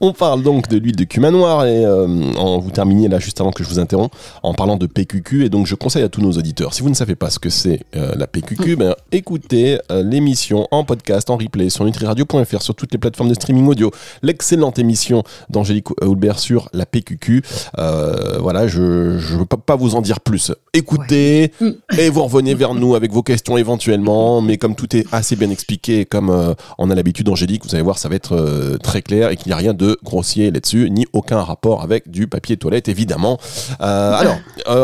on 0.00 0.12
parle 0.14 0.42
donc 0.42 0.68
de 0.68 0.78
l'huile 0.78 0.96
de 0.96 1.04
cumin 1.04 1.30
noir 1.30 1.66
et 1.66 1.84
on 1.86 2.58
vous 2.58 2.70
terminiez 2.70 3.08
là 3.08 3.18
juste 3.18 3.40
avant 3.42 3.52
que 3.52 3.62
je 3.62 3.68
vous 3.68 3.78
interromps 3.78 4.14
en 4.42 4.54
parlant 4.54 4.76
de 4.76 4.86
PQQ. 4.86 5.44
Et 5.44 5.48
donc, 5.50 5.66
je 5.66 5.74
conseille 5.74 6.04
à 6.04 6.08
tous 6.08 6.22
nos 6.22 6.32
auditeurs, 6.32 6.72
si 6.72 6.82
vous 6.82 6.90
ne 6.90 6.94
savez 6.94 7.16
pas 7.16 7.28
ce 7.28 7.38
que 7.38 7.50
c'est 7.50 7.80
la 7.92 8.26
PQQ, 8.26 8.76
ben, 8.76 8.94
écoutez 9.12 9.78
l'émission 9.90 10.66
en 10.70 10.84
podcast, 10.84 11.28
en 11.28 11.36
replay 11.36 11.68
sur 11.68 11.84
nutriradio.fr, 11.84 12.62
sur 12.62 12.74
toutes 12.74 12.92
les 12.92 12.98
plateformes 12.98 13.28
de 13.28 13.34
streaming 13.34 13.66
audio. 13.68 13.90
L'excellente 14.22 14.78
émission 14.78 15.22
d'Angélique 15.50 15.84
Coulbert 15.84 16.38
sur 16.38 16.70
la 16.72 16.86
PQQ. 16.86 17.42
Euh, 17.78 18.38
voilà, 18.38 18.66
je 18.66 18.80
ne 18.80 19.38
veux 19.38 19.46
pas, 19.46 19.76
vous 19.76 19.94
en 19.96 20.02
dire 20.02 20.20
plus. 20.20 20.52
Écoutez 20.72 21.52
et 21.98 22.10
vous 22.10 22.22
revenez 22.24 22.54
vers 22.54 22.74
nous 22.74 22.94
avec 22.94 23.12
vos 23.12 23.22
questions 23.22 23.56
éventuellement, 23.56 24.40
mais 24.40 24.58
comme 24.58 24.74
tout 24.74 24.94
est 24.96 25.06
assez 25.12 25.36
bien 25.36 25.50
expliqué, 25.50 26.04
comme 26.04 26.30
euh, 26.30 26.54
on 26.78 26.90
a 26.90 26.94
l'habitude, 26.94 27.28
Angélique, 27.28 27.64
vous 27.64 27.74
allez 27.74 27.84
voir, 27.84 27.98
ça 27.98 28.08
va 28.08 28.14
être 28.14 28.34
euh, 28.34 28.76
très 28.78 29.02
clair 29.02 29.30
et 29.30 29.36
qu'il 29.36 29.48
n'y 29.48 29.52
a 29.52 29.56
rien 29.56 29.74
de 29.74 29.98
grossier 30.02 30.50
là-dessus, 30.50 30.90
ni 30.90 31.06
aucun 31.12 31.40
rapport 31.42 31.82
avec 31.82 32.10
du 32.10 32.26
papier 32.26 32.56
toilette, 32.56 32.88
évidemment. 32.88 33.38
alors, 33.80 34.36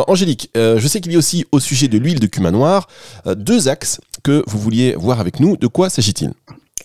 Angélique, 0.09 0.51
je 0.55 0.87
sais 0.87 1.01
qu'il 1.01 1.13
y 1.13 1.17
a 1.17 1.19
aussi 1.19 1.47
au 1.53 1.61
sujet 1.61 1.89
de 1.89 1.99
l'huile 1.99 2.21
de 2.21 2.27
cumin 2.27 2.51
noir 2.51 2.89
deux 3.27 3.69
axes 3.69 4.01
que 4.23 4.43
vous 4.47 4.59
vouliez 4.59 4.95
voir 4.95 5.21
avec 5.21 5.41
nous. 5.41 5.57
De 5.57 5.67
quoi 5.67 5.89
s'agit-il? 5.89 6.33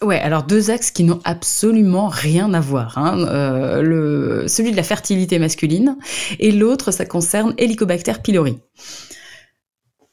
Ouais, 0.02 0.20
alors 0.20 0.44
deux 0.44 0.72
axes 0.72 0.92
qui 0.92 1.04
n'ont 1.04 1.22
absolument 1.24 2.08
rien 2.08 2.54
à 2.54 2.60
voir. 2.60 2.98
Hein. 2.98 3.26
Euh, 3.28 3.82
le, 3.82 4.48
celui 4.48 4.72
de 4.72 4.78
la 4.78 4.84
fertilité 4.84 5.40
masculine 5.40 5.98
et 6.40 6.52
l'autre, 6.52 6.92
ça 6.92 7.06
concerne 7.06 7.54
Helicobacter 7.58 8.14
pylori. 8.24 8.60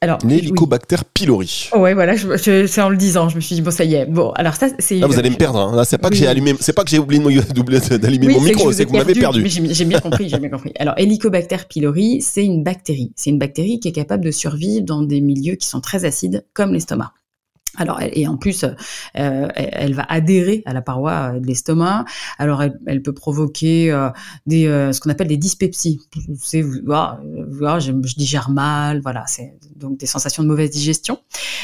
Alors, 0.03 0.17
L'hélicobacter 0.25 0.97
pylori. 1.13 1.69
ouais, 1.73 1.93
voilà, 1.93 2.15
c'est 2.17 2.81
en 2.81 2.89
le 2.89 2.97
disant, 2.97 3.29
je 3.29 3.37
me 3.37 3.41
suis 3.41 3.55
dit 3.55 3.61
bon, 3.61 3.71
ça 3.71 3.85
y 3.85 3.95
est. 3.95 4.05
Bon, 4.05 4.31
alors 4.31 4.53
ça, 4.53 4.67
c'est. 4.77 4.95
Là, 4.95 5.07
vous 5.07 5.17
allez 5.17 5.29
me 5.29 5.37
perdre. 5.37 5.59
Hein. 5.59 5.83
c'est 5.85 5.97
pas 5.97 6.09
que 6.09 6.15
j'ai 6.17 6.27
allumé, 6.27 6.53
c'est 6.59 6.73
pas 6.73 6.83
que 6.83 6.89
j'ai 6.89 6.99
oublié 6.99 7.21
d'allumer 7.21 8.33
mon 8.33 8.41
micro, 8.41 8.69
c'est 8.73 8.83
que 8.83 8.89
vous 8.89 8.97
m'avez 8.97 9.13
perdu. 9.13 9.45
J'ai 9.47 9.85
bien 9.85 9.99
compris, 10.01 10.27
j'ai 10.27 10.39
bien 10.39 10.49
compris. 10.49 10.73
Alors, 10.77 10.93
Helicobacter 10.97 11.55
pylori, 11.69 12.21
c'est 12.21 12.43
une 12.43 12.63
bactérie. 12.65 13.13
C'est 13.15 13.29
une 13.29 13.39
bactérie 13.39 13.79
qui 13.79 13.87
est 13.87 13.93
capable 13.93 14.25
de 14.25 14.31
survivre 14.31 14.85
dans 14.85 15.03
des 15.03 15.21
milieux 15.21 15.55
qui 15.55 15.67
sont 15.67 15.79
très 15.79 16.03
acides, 16.03 16.45
comme 16.53 16.73
l'estomac. 16.73 17.13
Alors, 17.77 17.99
et 18.01 18.27
en 18.27 18.37
plus, 18.37 18.63
euh, 18.63 19.47
elle 19.55 19.93
va 19.93 20.05
adhérer 20.07 20.61
à 20.65 20.73
la 20.73 20.81
paroi 20.81 21.11
euh, 21.11 21.39
de 21.39 21.47
l'estomac. 21.47 22.05
Alors, 22.37 22.61
elle, 22.61 23.01
peut 23.01 23.13
provoquer 23.13 23.91
euh, 23.91 24.09
des, 24.45 24.65
ce 24.65 24.99
qu'on 24.99 25.09
appelle 25.09 25.27
des 25.27 25.37
dyspepsies. 25.37 25.99
C'est, 26.39 26.61
je, 26.61 27.91
digère 28.15 28.49
mal, 28.49 29.01
voilà, 29.01 29.23
c'est 29.27 29.55
donc 29.75 29.97
des 29.97 30.05
sensations 30.05 30.43
de 30.43 30.47
mauvaise 30.47 30.69
digestion. 30.69 31.19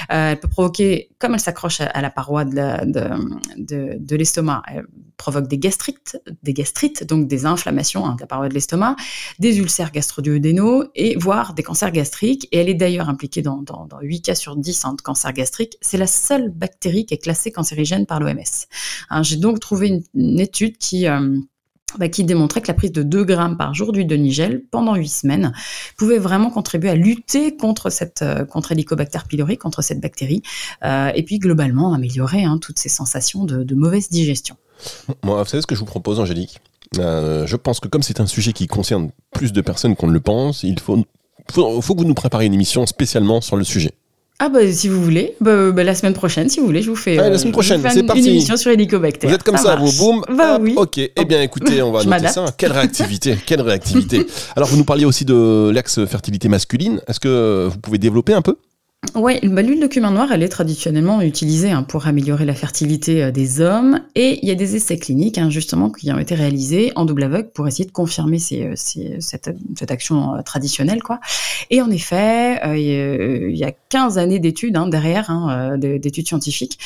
elle 0.09 0.39
peut 0.39 0.47
provoquer, 0.47 1.09
comme 1.19 1.35
elle 1.35 1.39
s'accroche 1.39 1.81
à, 1.81 2.01
la 2.01 2.09
paroi 2.09 2.43
de, 2.45 4.15
l'estomac, 4.15 4.63
elle 4.67 4.85
provoque 5.19 5.47
des 5.47 5.59
gastrites, 5.59 6.17
des 6.41 6.53
gastrites, 6.53 7.03
donc 7.03 7.27
des 7.27 7.45
inflammations 7.45 8.07
hein, 8.07 8.15
de 8.15 8.21
la 8.21 8.27
paroi 8.27 8.49
de 8.49 8.53
l'estomac, 8.55 8.95
des 9.37 9.59
ulcères 9.59 9.91
gastro-duodénaux 9.91 10.85
et 10.95 11.15
voire 11.17 11.53
des 11.53 11.61
cancers 11.61 11.91
gastriques. 11.91 12.47
Et 12.51 12.57
elle 12.57 12.69
est 12.69 12.73
d'ailleurs 12.73 13.09
impliquée 13.09 13.43
dans, 13.43 13.63
8 14.01 14.21
cas 14.21 14.35
sur 14.35 14.55
10 14.55 14.85
en 14.85 14.95
cancers 14.95 15.33
gastriques. 15.33 15.77
C'est 15.81 15.97
la 15.97 16.07
seule 16.07 16.49
bactérie 16.49 17.05
qui 17.05 17.13
est 17.13 17.17
classée 17.17 17.51
cancérigène 17.51 18.07
par 18.07 18.19
l'OMS. 18.19 18.39
Hein, 19.09 19.21
j'ai 19.21 19.37
donc 19.37 19.59
trouvé 19.59 20.01
une, 20.15 20.39
étude 20.39 20.77
qui... 20.77 21.07
Euh, 21.07 21.37
bah, 21.97 22.07
qui 22.07 22.23
démontrait 22.23 22.61
que 22.61 22.67
la 22.67 22.75
prise 22.75 22.91
de 22.91 23.01
2 23.01 23.23
grammes 23.23 23.57
par 23.57 23.73
jour 23.73 23.91
d'huile 23.91 24.05
de 24.05 24.15
nigel 24.15 24.63
pendant 24.69 24.93
8 24.93 25.07
semaines 25.07 25.53
pouvait 25.97 26.19
vraiment 26.19 26.51
contribuer 26.51 26.91
à 26.91 26.95
lutter 26.95 27.57
contre 27.57 27.89
cette 27.89 28.21
euh, 28.21 28.45
contre 28.45 28.73
Helicobacter 28.73 29.21
pylori, 29.27 29.57
contre 29.57 29.81
cette 29.81 29.99
bactérie, 29.99 30.43
euh, 30.83 31.11
et 31.15 31.23
puis 31.23 31.39
globalement 31.39 31.93
améliorer 31.95 32.43
hein, 32.43 32.59
toutes 32.59 32.77
ces 32.77 32.89
sensations 32.89 33.43
de, 33.43 33.73
mauvaise 33.73 34.09
digestion. 34.09 34.55
Moi, 35.23 35.41
vous 35.41 35.49
savez 35.49 35.61
ce 35.61 35.67
que 35.67 35.75
je 35.75 35.79
vous 35.79 35.85
propose, 35.85 36.19
Angélique? 36.19 36.59
Je 36.95 37.55
pense 37.55 37.79
que 37.79 37.87
comme 37.87 38.03
c'est 38.03 38.19
un 38.19 38.27
sujet 38.27 38.53
qui 38.53 38.67
concerne 38.67 39.11
plus 39.31 39.53
de 39.53 39.61
personnes 39.61 39.95
qu'on 39.95 40.07
ne 40.07 40.13
le 40.13 40.19
pense, 40.19 40.63
il 40.63 40.79
faut, 40.79 41.03
faut, 41.51 41.81
faut 41.81 41.95
que 41.95 42.01
vous 42.01 42.07
nous 42.07 42.13
prépariez 42.13 42.47
une 42.47 42.53
émission 42.53 42.85
spécialement 42.85 43.41
sur 43.41 43.57
le 43.57 43.63
sujet. 43.63 43.93
Ah 44.41 44.47
bah 44.47 44.59
si 44.71 44.87
vous 44.87 45.03
voulez, 45.03 45.35
bah, 45.41 45.71
bah, 45.71 45.83
la 45.83 45.93
semaine 45.93 46.13
prochaine 46.13 46.47
si 46.47 46.61
vous 46.61 46.65
voulez, 46.65 46.81
je 46.81 46.89
vous 46.89 46.95
fais, 46.95 47.17
la 47.17 47.37
semaine 47.37 47.51
prochaine, 47.51 47.83
c'est 47.89 48.03
parti. 48.03 48.21
une 48.21 48.27
émission 48.27 48.55
sur 48.55 48.71
Helicobacter. 48.71 49.27
Vous 49.27 49.33
êtes 49.33 49.43
comme 49.43 49.57
ça, 49.57 49.75
vous, 49.75 49.91
boum. 49.97 50.23
Bah 50.33 50.57
oui. 50.61 50.75
Ok, 50.77 50.97
eh 50.97 51.25
bien 51.25 51.41
écoutez, 51.41 51.81
on 51.81 51.91
va 51.91 52.05
noter 52.05 52.29
ça. 52.29 52.45
Quelle 52.57 52.71
réactivité, 52.71 53.37
quelle 53.45 53.61
réactivité. 53.61 54.25
Alors 54.55 54.69
vous 54.69 54.77
nous 54.77 54.85
parliez 54.85 55.03
aussi 55.03 55.25
de 55.25 55.69
l'ex-fertilité 55.73 56.47
masculine. 56.47 57.01
Est-ce 57.07 57.19
que 57.19 57.67
vous 57.69 57.79
pouvez 57.79 57.97
développer 57.97 58.31
un 58.31 58.41
peu? 58.41 58.55
Oui, 59.15 59.39
bah, 59.43 59.61
l'huile 59.61 59.79
de 59.79 59.87
cumin 59.87 60.11
noir, 60.11 60.31
elle 60.31 60.43
est 60.43 60.49
traditionnellement 60.49 61.21
utilisée 61.21 61.71
hein, 61.71 61.83
pour 61.83 62.07
améliorer 62.07 62.45
la 62.45 62.53
fertilité 62.53 63.23
euh, 63.23 63.31
des 63.31 63.59
hommes. 63.59 64.01
Et 64.15 64.39
il 64.41 64.47
y 64.47 64.51
a 64.51 64.55
des 64.55 64.75
essais 64.75 64.97
cliniques, 64.97 65.37
hein, 65.37 65.49
justement, 65.49 65.89
qui 65.89 66.11
ont 66.11 66.19
été 66.19 66.35
réalisés 66.35 66.91
en 66.95 67.05
double 67.05 67.23
aveugle 67.23 67.49
pour 67.49 67.67
essayer 67.67 67.85
de 67.85 67.91
confirmer 67.91 68.39
euh, 68.53 68.73
cette, 68.75 69.91
action 69.91 70.35
euh, 70.35 70.41
traditionnelle. 70.41 71.01
Quoi. 71.01 71.19
Et 71.69 71.81
en 71.81 71.89
effet, 71.89 72.59
il 72.77 73.57
y 73.57 73.63
a 73.63 73.71
15 73.89 74.17
années 74.17 74.39
d'études 74.39 74.77
hein, 74.77 74.87
derrière, 74.87 75.77
d'études 75.77 76.27
scientifiques, 76.27 76.79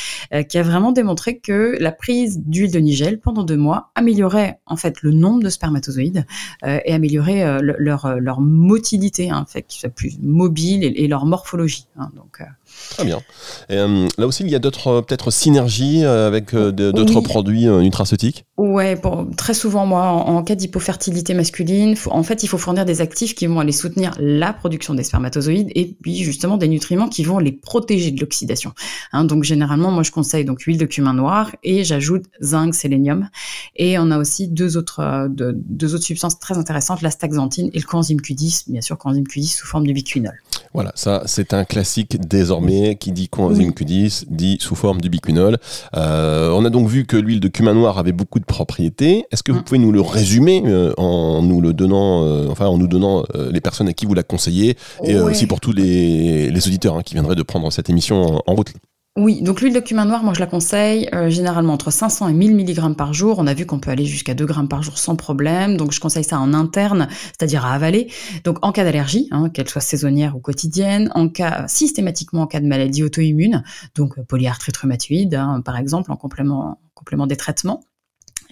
qui 0.50 0.58
a 0.58 0.64
vraiment 0.64 0.92
démontré 0.92 1.38
que 1.38 1.78
la 1.80 1.92
prise 1.92 2.40
d'huile 2.40 2.72
de 2.72 2.80
nigel 2.80 3.20
pendant 3.20 3.44
deux 3.44 3.58
mois 3.58 3.92
améliorait 3.96 4.60
en 4.66 4.76
fait 4.76 5.02
le 5.02 5.12
nombre 5.12 5.44
de 5.44 5.50
spermatozoïdes 5.50 6.26
et 6.66 6.94
améliorait 6.94 7.62
leur, 7.62 8.20
leur 8.20 8.42
motilité, 8.42 9.30
fait, 9.48 9.64
qu'ils 9.64 9.82
soient 9.82 9.90
plus 9.90 10.18
mobiles 10.22 10.84
et 10.84 11.08
leur 11.08 11.26
morphologie. 11.26 11.88
Hein, 12.04 12.12
donc, 12.16 12.42
euh, 12.42 12.46
Très 12.90 13.06
bien. 13.06 13.22
Et, 13.70 13.78
euh, 13.78 14.08
là 14.18 14.28
aussi, 14.28 14.44
il 14.44 14.50
y 14.50 14.56
a 14.56 14.60
d'autres 14.60 14.88
euh, 14.88 15.02
peut-être 15.02 15.32
synergies 15.32 16.04
euh, 16.06 16.28
avec 16.28 16.54
d'autres 16.54 17.16
Oui. 17.18 17.24
produits 17.24 17.66
nutraceutiques? 17.68 18.46
Ouais, 18.58 18.96
bon, 18.96 19.32
très 19.36 19.54
souvent, 19.56 19.86
moi, 19.88 20.04
en, 20.04 20.36
en 20.36 20.44
cas 20.44 20.54
d'hypofertilité 20.56 21.34
masculine, 21.34 21.96
faut- 21.96 22.12
en 22.12 22.22
fait, 22.24 22.44
il 22.44 22.48
faut 22.48 22.60
fournir 22.60 22.86
des 22.86 23.02
actifs 23.02 23.34
qui 23.34 23.48
vont 23.48 23.60
aller 23.60 23.72
soutenir 23.72 24.14
la 24.20 24.54
production 24.54 24.94
des 24.94 25.04
spermatozoïdes 25.04 25.70
et 25.74 25.96
puis 26.02 26.24
justement 26.24 26.58
des 26.58 26.68
nutriments 26.68 27.10
qui 27.10 27.24
vont 27.24 27.40
les 27.40 27.52
protéger 27.52 28.12
de 28.12 28.20
l'oxydation. 28.22 28.74
Hein, 29.12 29.26
donc 29.26 29.44
généralement, 29.44 29.90
moi, 29.90 30.04
je 30.04 30.12
conseille 30.12 30.46
donc 30.46 30.62
huile 30.62 30.78
de 30.78 30.86
cumin 30.86 31.14
noir 31.16 31.50
et 31.64 31.84
j'ajoute 31.84 32.26
zinc, 32.42 32.76
sélénium. 32.76 33.30
Et 33.76 33.98
on 33.98 34.12
a 34.12 34.20
aussi 34.20 34.48
deux 34.50 34.78
autres, 34.78 35.28
de- 35.30 35.54
deux 35.56 35.96
autres 35.96 36.06
substances 36.06 36.38
très 36.38 36.58
intéressantes, 36.60 37.02
l'astaxanthine 37.02 37.70
et 37.74 37.80
le 37.80 37.86
coenzyme 37.86 38.20
Q10, 38.20 38.66
bien 38.70 38.82
sûr, 38.82 38.98
coenzyme 39.00 39.24
Q10 39.24 39.58
sous 39.58 39.66
forme 39.66 39.88
de 39.88 39.94
biquinol. 39.94 40.34
Voilà, 40.76 40.92
ça 40.96 41.24
c'est 41.26 41.54
un 41.54 41.66
classique 41.66 42.20
désormais 42.28 42.63
qui 43.00 43.12
dit 43.12 43.28
coenzyme 43.30 43.72
Q10, 43.72 44.26
dit 44.30 44.58
sous 44.60 44.76
forme 44.76 45.02
du 45.02 45.10
biquinol. 45.10 45.58
Euh, 45.96 46.52
on 46.52 46.66
a 46.66 46.70
donc 46.70 46.88
vu 46.88 47.06
que 47.06 47.18
l'huile 47.18 47.40
de 47.40 47.48
cumin 47.48 47.74
noir 47.74 47.98
avait 47.98 48.12
beaucoup 48.12 48.40
de 48.40 48.46
propriétés. 48.46 49.26
Est-ce 49.32 49.44
que 49.44 49.52
vous 49.52 49.60
Mm. 49.60 49.64
pouvez 49.64 49.80
nous 49.80 49.92
le 49.92 50.02
résumer 50.02 50.64
euh, 50.66 50.94
en 50.98 51.42
nous 51.42 51.62
le 51.62 51.74
donnant, 51.74 52.24
euh, 52.26 52.48
enfin 52.50 52.68
en 52.68 52.78
nous 52.78 52.88
donnant 52.88 53.24
euh, 53.36 53.52
les 53.52 53.62
personnes 53.62 53.88
à 53.88 53.94
qui 53.94 54.06
vous 54.06 54.14
la 54.14 54.24
conseillez 54.24 54.76
et 55.04 55.16
Ouais. 55.16 55.22
aussi 55.22 55.48
pour 55.48 55.60
tous 55.60 55.72
les, 55.74 56.50
les 56.50 56.68
auditeurs 56.68 56.96
hein, 56.98 57.02
qui 57.04 57.14
viendraient 57.14 57.36
de 57.36 57.44
prendre 57.44 57.72
cette 57.72 57.90
émission 57.90 58.22
en, 58.38 58.42
en 58.46 58.56
route. 58.56 58.74
Oui, 59.16 59.44
donc 59.44 59.62
l'huile 59.62 59.76
de 59.76 59.80
cumin 59.80 60.06
noir, 60.06 60.24
moi 60.24 60.34
je 60.34 60.40
la 60.40 60.48
conseille 60.48 61.08
euh, 61.14 61.30
généralement 61.30 61.74
entre 61.74 61.92
500 61.92 62.30
et 62.30 62.34
1000 62.34 62.56
mg 62.56 62.96
par 62.96 63.14
jour. 63.14 63.38
On 63.38 63.46
a 63.46 63.54
vu 63.54 63.68
qu'on 63.68 63.78
peut 63.78 63.92
aller 63.92 64.06
jusqu'à 64.06 64.34
2 64.34 64.44
grammes 64.48 64.68
par 64.68 64.82
jour 64.82 64.98
sans 64.98 65.16
problème. 65.16 65.78
Donc 65.78 65.92
je 65.92 66.00
conseille 66.00 66.24
ça 66.24 66.40
en 66.40 66.52
interne, 66.52 67.08
c'est-à-dire 67.28 67.64
à 67.64 67.74
avaler. 67.76 68.12
Donc 68.44 68.58
en 68.66 68.72
cas 68.72 68.84
d'allergie, 68.84 69.28
hein, 69.30 69.52
qu'elle 69.52 69.70
soit 69.70 69.82
saisonnière 69.82 70.36
ou 70.36 70.40
quotidienne, 70.40 71.12
en 71.14 71.30
cas 71.30 71.68
systématiquement 71.68 72.42
en 72.42 72.48
cas 72.48 72.60
de 72.60 72.66
maladie 72.66 73.04
auto-immune, 73.04 73.64
donc 73.94 74.18
euh, 74.18 74.24
polyarthrite 74.24 74.78
rhumatoïde 74.78 75.36
hein, 75.36 75.62
par 75.64 75.78
exemple 75.78 76.12
en 76.12 76.16
complément, 76.16 76.70
en 76.70 76.78
complément 76.96 77.28
des 77.28 77.38
traitements 77.38 77.84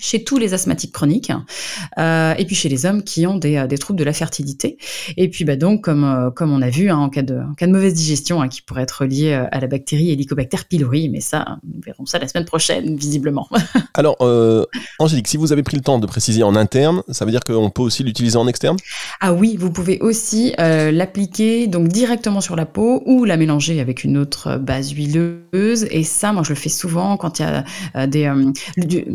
chez 0.02 0.24
tous 0.24 0.38
les 0.38 0.54
asthmatiques 0.54 0.92
chroniques, 0.92 1.32
euh, 1.98 2.34
et 2.38 2.46
puis 2.46 2.56
chez 2.56 2.68
les 2.70 2.86
hommes 2.86 3.04
qui 3.04 3.26
ont 3.28 3.38
des, 3.38 3.56
euh, 3.56 3.68
des 3.68 3.78
troubles 3.78 4.00
de 4.00 4.04
la 4.04 4.14
fertilité. 4.14 4.78
Et 5.16 5.30
puis 5.30 5.46
bah 5.46 5.56
donc, 5.56 5.84
comme, 5.84 6.04
euh, 6.04 6.32
comme 6.32 6.52
on 6.52 6.62
a 6.62 6.70
vu, 6.70 6.90
hein, 6.90 6.98
en, 6.98 7.10
cas 7.10 7.22
de, 7.22 7.36
en 7.36 7.54
cas 7.54 7.68
de 7.68 7.72
mauvaise 7.72 7.94
digestion, 7.94 8.42
hein, 8.42 8.50
qui 8.50 8.62
pourrait 8.62 8.82
être 8.82 9.06
liée 9.06 9.34
à 9.34 9.60
la 9.60 9.68
bactérie 9.68 10.12
Helicobacter 10.12 10.58
pylori, 10.68 11.08
mais 11.08 11.22
ça, 11.22 11.60
nous 11.64 11.82
verrons 11.86 12.06
ça 12.06 12.20
la 12.20 12.28
semaine 12.28 12.46
prochaine, 12.46 12.96
visiblement. 12.98 13.48
Alors, 13.94 14.18
euh, 14.22 14.66
Angélique, 15.00 15.28
si 15.28 15.38
vous 15.38 15.54
avez 15.54 15.64
pris 15.64 15.78
le 15.78 15.84
temps 15.84 16.00
de 16.00 16.08
préciser 16.08 16.42
en 16.42 16.56
interne, 16.56 17.04
ça 17.10 17.24
veut 17.24 17.32
dire 17.32 17.42
qu'on 17.42 17.70
peut 17.70 17.84
aussi 17.84 18.04
l'utiliser 18.04 18.38
en 18.38 18.48
externe? 18.48 18.78
Ah 19.20 19.34
oui, 19.34 19.56
vous 19.58 19.72
pouvez 19.72 20.00
aussi 20.00 20.54
l'appliquer 20.58 21.68
donc 21.68 21.90
directement 21.90 22.42
sur 22.42 22.56
la 22.56 22.66
peau 22.66 23.04
ou 23.06 23.24
la 23.24 23.38
mélanger 23.38 23.80
avec 23.80 24.04
une 24.04 24.18
autre 24.18 24.58
base 24.58 24.92
huileuse. 24.92 25.86
Et 25.92 26.04
ça, 26.04 26.34
moi, 26.34 26.44
je 26.44 26.50
le 26.50 26.56
fais 26.56 26.70
souvent 26.70 27.18
quand 27.18 27.40
il 27.40 27.44
y 27.44 27.46
a 27.46 28.08
des 28.08 28.32
du- 28.78 29.06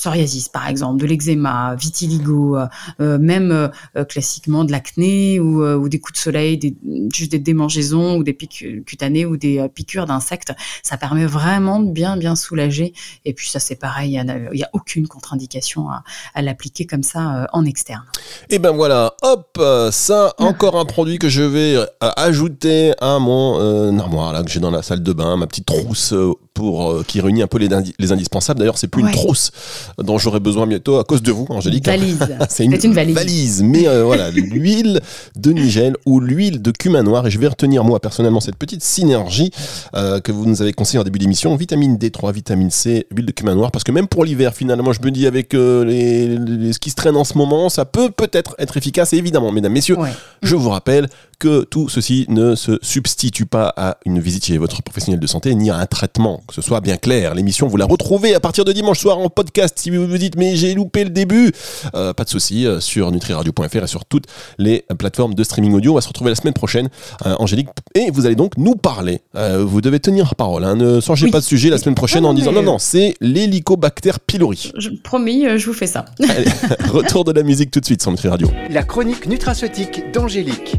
psoriasis, 0.00 0.48
par 0.48 0.66
exemple, 0.66 1.00
de 1.02 1.06
l'eczéma, 1.06 1.74
vitiligo, 1.74 2.56
euh, 2.56 2.66
euh, 3.00 3.18
même 3.18 3.52
euh, 3.52 4.04
classiquement 4.04 4.64
de 4.64 4.72
l'acné 4.72 5.38
ou, 5.38 5.88
des 5.88 6.00
coups 6.00 6.14
de 6.14 6.22
soleil, 6.22 6.76
juste 7.12 7.32
des 7.32 7.38
démangeaisons 7.38 8.16
ou 8.16 8.24
des 8.24 8.32
pics 8.32 8.64
cutanées 8.86 9.26
ou 9.26 9.36
des 9.36 9.68
piqûres 9.74 10.06
d'insectes. 10.06 10.52
Ça 10.82 10.96
permet 10.96 11.26
vraiment 11.26 11.80
de 11.80 11.90
bien, 11.90 12.16
bien 12.16 12.34
soulager. 12.34 12.94
Et 13.24 13.34
puis 13.34 13.48
ça, 13.48 13.60
c'est 13.60 13.76
pareil, 13.76 14.14
il 14.14 14.50
n'y 14.54 14.62
a, 14.62 14.70
aucune 14.72 15.06
contre-indication 15.06 15.90
à, 15.90 16.02
à 16.34 16.42
l'appliquer 16.42 16.86
comme 16.86 17.02
ça 17.02 17.48
en 17.52 17.64
externe. 17.64 18.04
Et 18.48 18.58
ben 18.58 18.70
voilà, 18.70 19.14
hop, 19.22 19.60
ça, 19.90 20.32
encore 20.38 20.78
un 20.78 20.84
produit 20.84 21.18
que 21.18 21.28
je 21.28 21.42
vais 21.42 21.76
ajouter 22.00 22.92
à 23.00 23.18
mon 23.18 23.98
armoire 23.98 24.32
là 24.32 24.42
que 24.42 24.50
j'ai 24.50 24.60
dans 24.60 24.70
la 24.70 24.82
salle 24.82 25.02
de 25.02 25.12
bain, 25.12 25.36
ma 25.36 25.46
petite 25.46 25.66
trousse 25.66 26.14
pour 26.60 26.90
euh, 26.90 27.04
qui 27.06 27.20
réunit 27.20 27.42
un 27.42 27.46
peu 27.46 27.58
les, 27.58 27.68
indi- 27.72 27.94
les 27.98 28.12
indispensables. 28.12 28.58
D'ailleurs, 28.60 28.78
c'est 28.78 28.86
plus 28.88 29.02
Ouais. 29.02 29.08
une 29.10 29.14
trousse 29.16 29.50
dont 29.98 30.18
j'aurai 30.18 30.40
besoin 30.40 30.66
bientôt 30.66 30.98
à 30.98 31.04
cause 31.04 31.22
de 31.22 31.32
vous, 31.32 31.46
Angélique. 31.48 31.86
Valise. 31.86 32.18
C'est 32.50 32.64
une, 32.64 32.76
valise. 32.92 33.62
mais 33.62 33.88
euh, 33.88 34.04
voilà, 34.04 34.30
l'huile 34.30 35.00
de 35.36 35.52
nigel 35.52 35.96
ou 36.04 36.20
l'huile 36.20 36.60
de 36.60 36.70
cumin 36.70 37.02
noir. 37.02 37.26
Et 37.26 37.30
je 37.30 37.38
vais 37.38 37.46
retenir, 37.48 37.82
moi, 37.84 37.98
personnellement, 38.00 38.40
cette 38.40 38.56
petite 38.56 38.82
synergie 38.82 39.50
euh, 39.96 40.20
que 40.20 40.32
vous 40.32 40.44
nous 40.46 40.60
avez 40.60 40.72
conseillé 40.72 40.98
en 40.98 41.04
début 41.04 41.18
d'émission. 41.18 41.56
Vitamine 41.56 41.96
D3, 41.96 42.32
vitamine 42.34 42.70
C, 42.70 43.06
huile 43.14 43.26
de 43.26 43.32
cumin 43.32 43.54
noir. 43.54 43.70
Parce 43.70 43.84
que 43.84 43.92
même 43.92 44.06
pour 44.08 44.24
l'hiver, 44.24 44.52
finalement, 44.54 44.92
je 44.92 45.00
me 45.02 45.10
dis, 45.10 45.26
avec 45.26 45.54
les, 45.54 46.28
les, 46.36 46.72
ce 46.74 46.78
qui 46.78 46.90
se 46.90 46.94
traîne 46.96 47.16
en 47.16 47.24
ce 47.24 47.38
moment, 47.38 47.68
ça 47.70 47.84
peut 47.86 48.10
peut-être 48.10 48.54
être 48.58 48.76
efficace. 48.76 49.12
Et 49.12 49.16
évidemment, 49.16 49.50
mesdames, 49.52 49.72
messieurs, 49.72 49.98
Ouais. 49.98 50.10
je 50.42 50.56
vous 50.56 50.68
rappelle 50.70 51.08
que 51.40 51.64
tout 51.64 51.88
ceci 51.88 52.26
ne 52.28 52.54
se 52.54 52.78
substitue 52.82 53.46
pas 53.46 53.72
à 53.76 53.96
une 54.04 54.20
visite 54.20 54.44
chez 54.44 54.58
votre 54.58 54.82
professionnel 54.82 55.18
de 55.18 55.26
santé 55.26 55.54
ni 55.54 55.70
à 55.70 55.76
un 55.78 55.86
traitement, 55.86 56.42
que 56.46 56.54
ce 56.54 56.60
soit 56.60 56.80
bien 56.80 56.98
clair. 56.98 57.34
L'émission, 57.34 57.66
vous 57.66 57.78
la 57.78 57.86
retrouvez 57.86 58.34
à 58.34 58.40
partir 58.40 58.64
de 58.66 58.72
dimanche 58.72 59.00
soir 59.00 59.18
en 59.18 59.30
podcast. 59.30 59.78
Si 59.80 59.90
vous 59.90 60.06
vous 60.06 60.18
dites, 60.18 60.36
mais 60.36 60.54
j'ai 60.54 60.74
loupé 60.74 61.02
le 61.02 61.10
début, 61.10 61.50
euh, 61.94 62.12
pas 62.12 62.24
de 62.24 62.28
souci, 62.28 62.66
euh, 62.66 62.78
sur 62.78 63.10
nutriradio.fr 63.10 63.76
et 63.82 63.86
sur 63.86 64.04
toutes 64.04 64.26
les 64.58 64.84
euh, 64.90 64.94
plateformes 64.94 65.32
de 65.34 65.42
streaming 65.42 65.72
audio. 65.72 65.92
On 65.92 65.94
va 65.94 66.02
se 66.02 66.08
retrouver 66.08 66.30
la 66.30 66.36
semaine 66.36 66.52
prochaine, 66.52 66.90
euh, 67.24 67.34
Angélique, 67.38 67.68
et 67.94 68.10
vous 68.10 68.26
allez 68.26 68.36
donc 68.36 68.58
nous 68.58 68.74
parler. 68.74 69.20
Euh, 69.34 69.64
vous 69.64 69.80
devez 69.80 69.98
tenir 69.98 70.34
parole, 70.34 70.64
hein. 70.64 70.76
ne 70.76 71.00
changez 71.00 71.24
Oui. 71.26 71.32
pas 71.32 71.40
de 71.40 71.44
sujet 71.44 71.70
la 71.70 71.78
semaine 71.78 71.94
prochaine 71.94 72.24
non, 72.24 72.28
en 72.30 72.34
disant 72.34 72.52
non, 72.52 72.62
non, 72.62 72.78
c'est 72.78 73.14
l'hélicobacter 73.22 74.12
pylori. 74.26 74.72
Je, 74.76 74.90
promis, 75.02 75.44
je 75.56 75.64
vous 75.66 75.72
fais 75.72 75.86
ça. 75.86 76.04
Allez, 76.22 76.44
retour 76.90 77.24
de 77.24 77.32
la 77.32 77.42
musique 77.42 77.70
tout 77.70 77.80
de 77.80 77.86
suite 77.86 78.02
sur 78.02 78.10
Nutri 78.10 78.28
Radio. 78.28 78.50
La 78.68 78.82
chronique 78.82 79.26
nutraceutique 79.26 80.12
d'Angélique. 80.12 80.76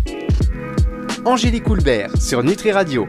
Angélique 1.25 1.69
Houlbert 1.69 2.17
sur 2.19 2.43
Nutri 2.43 2.71
Radio. 2.71 2.99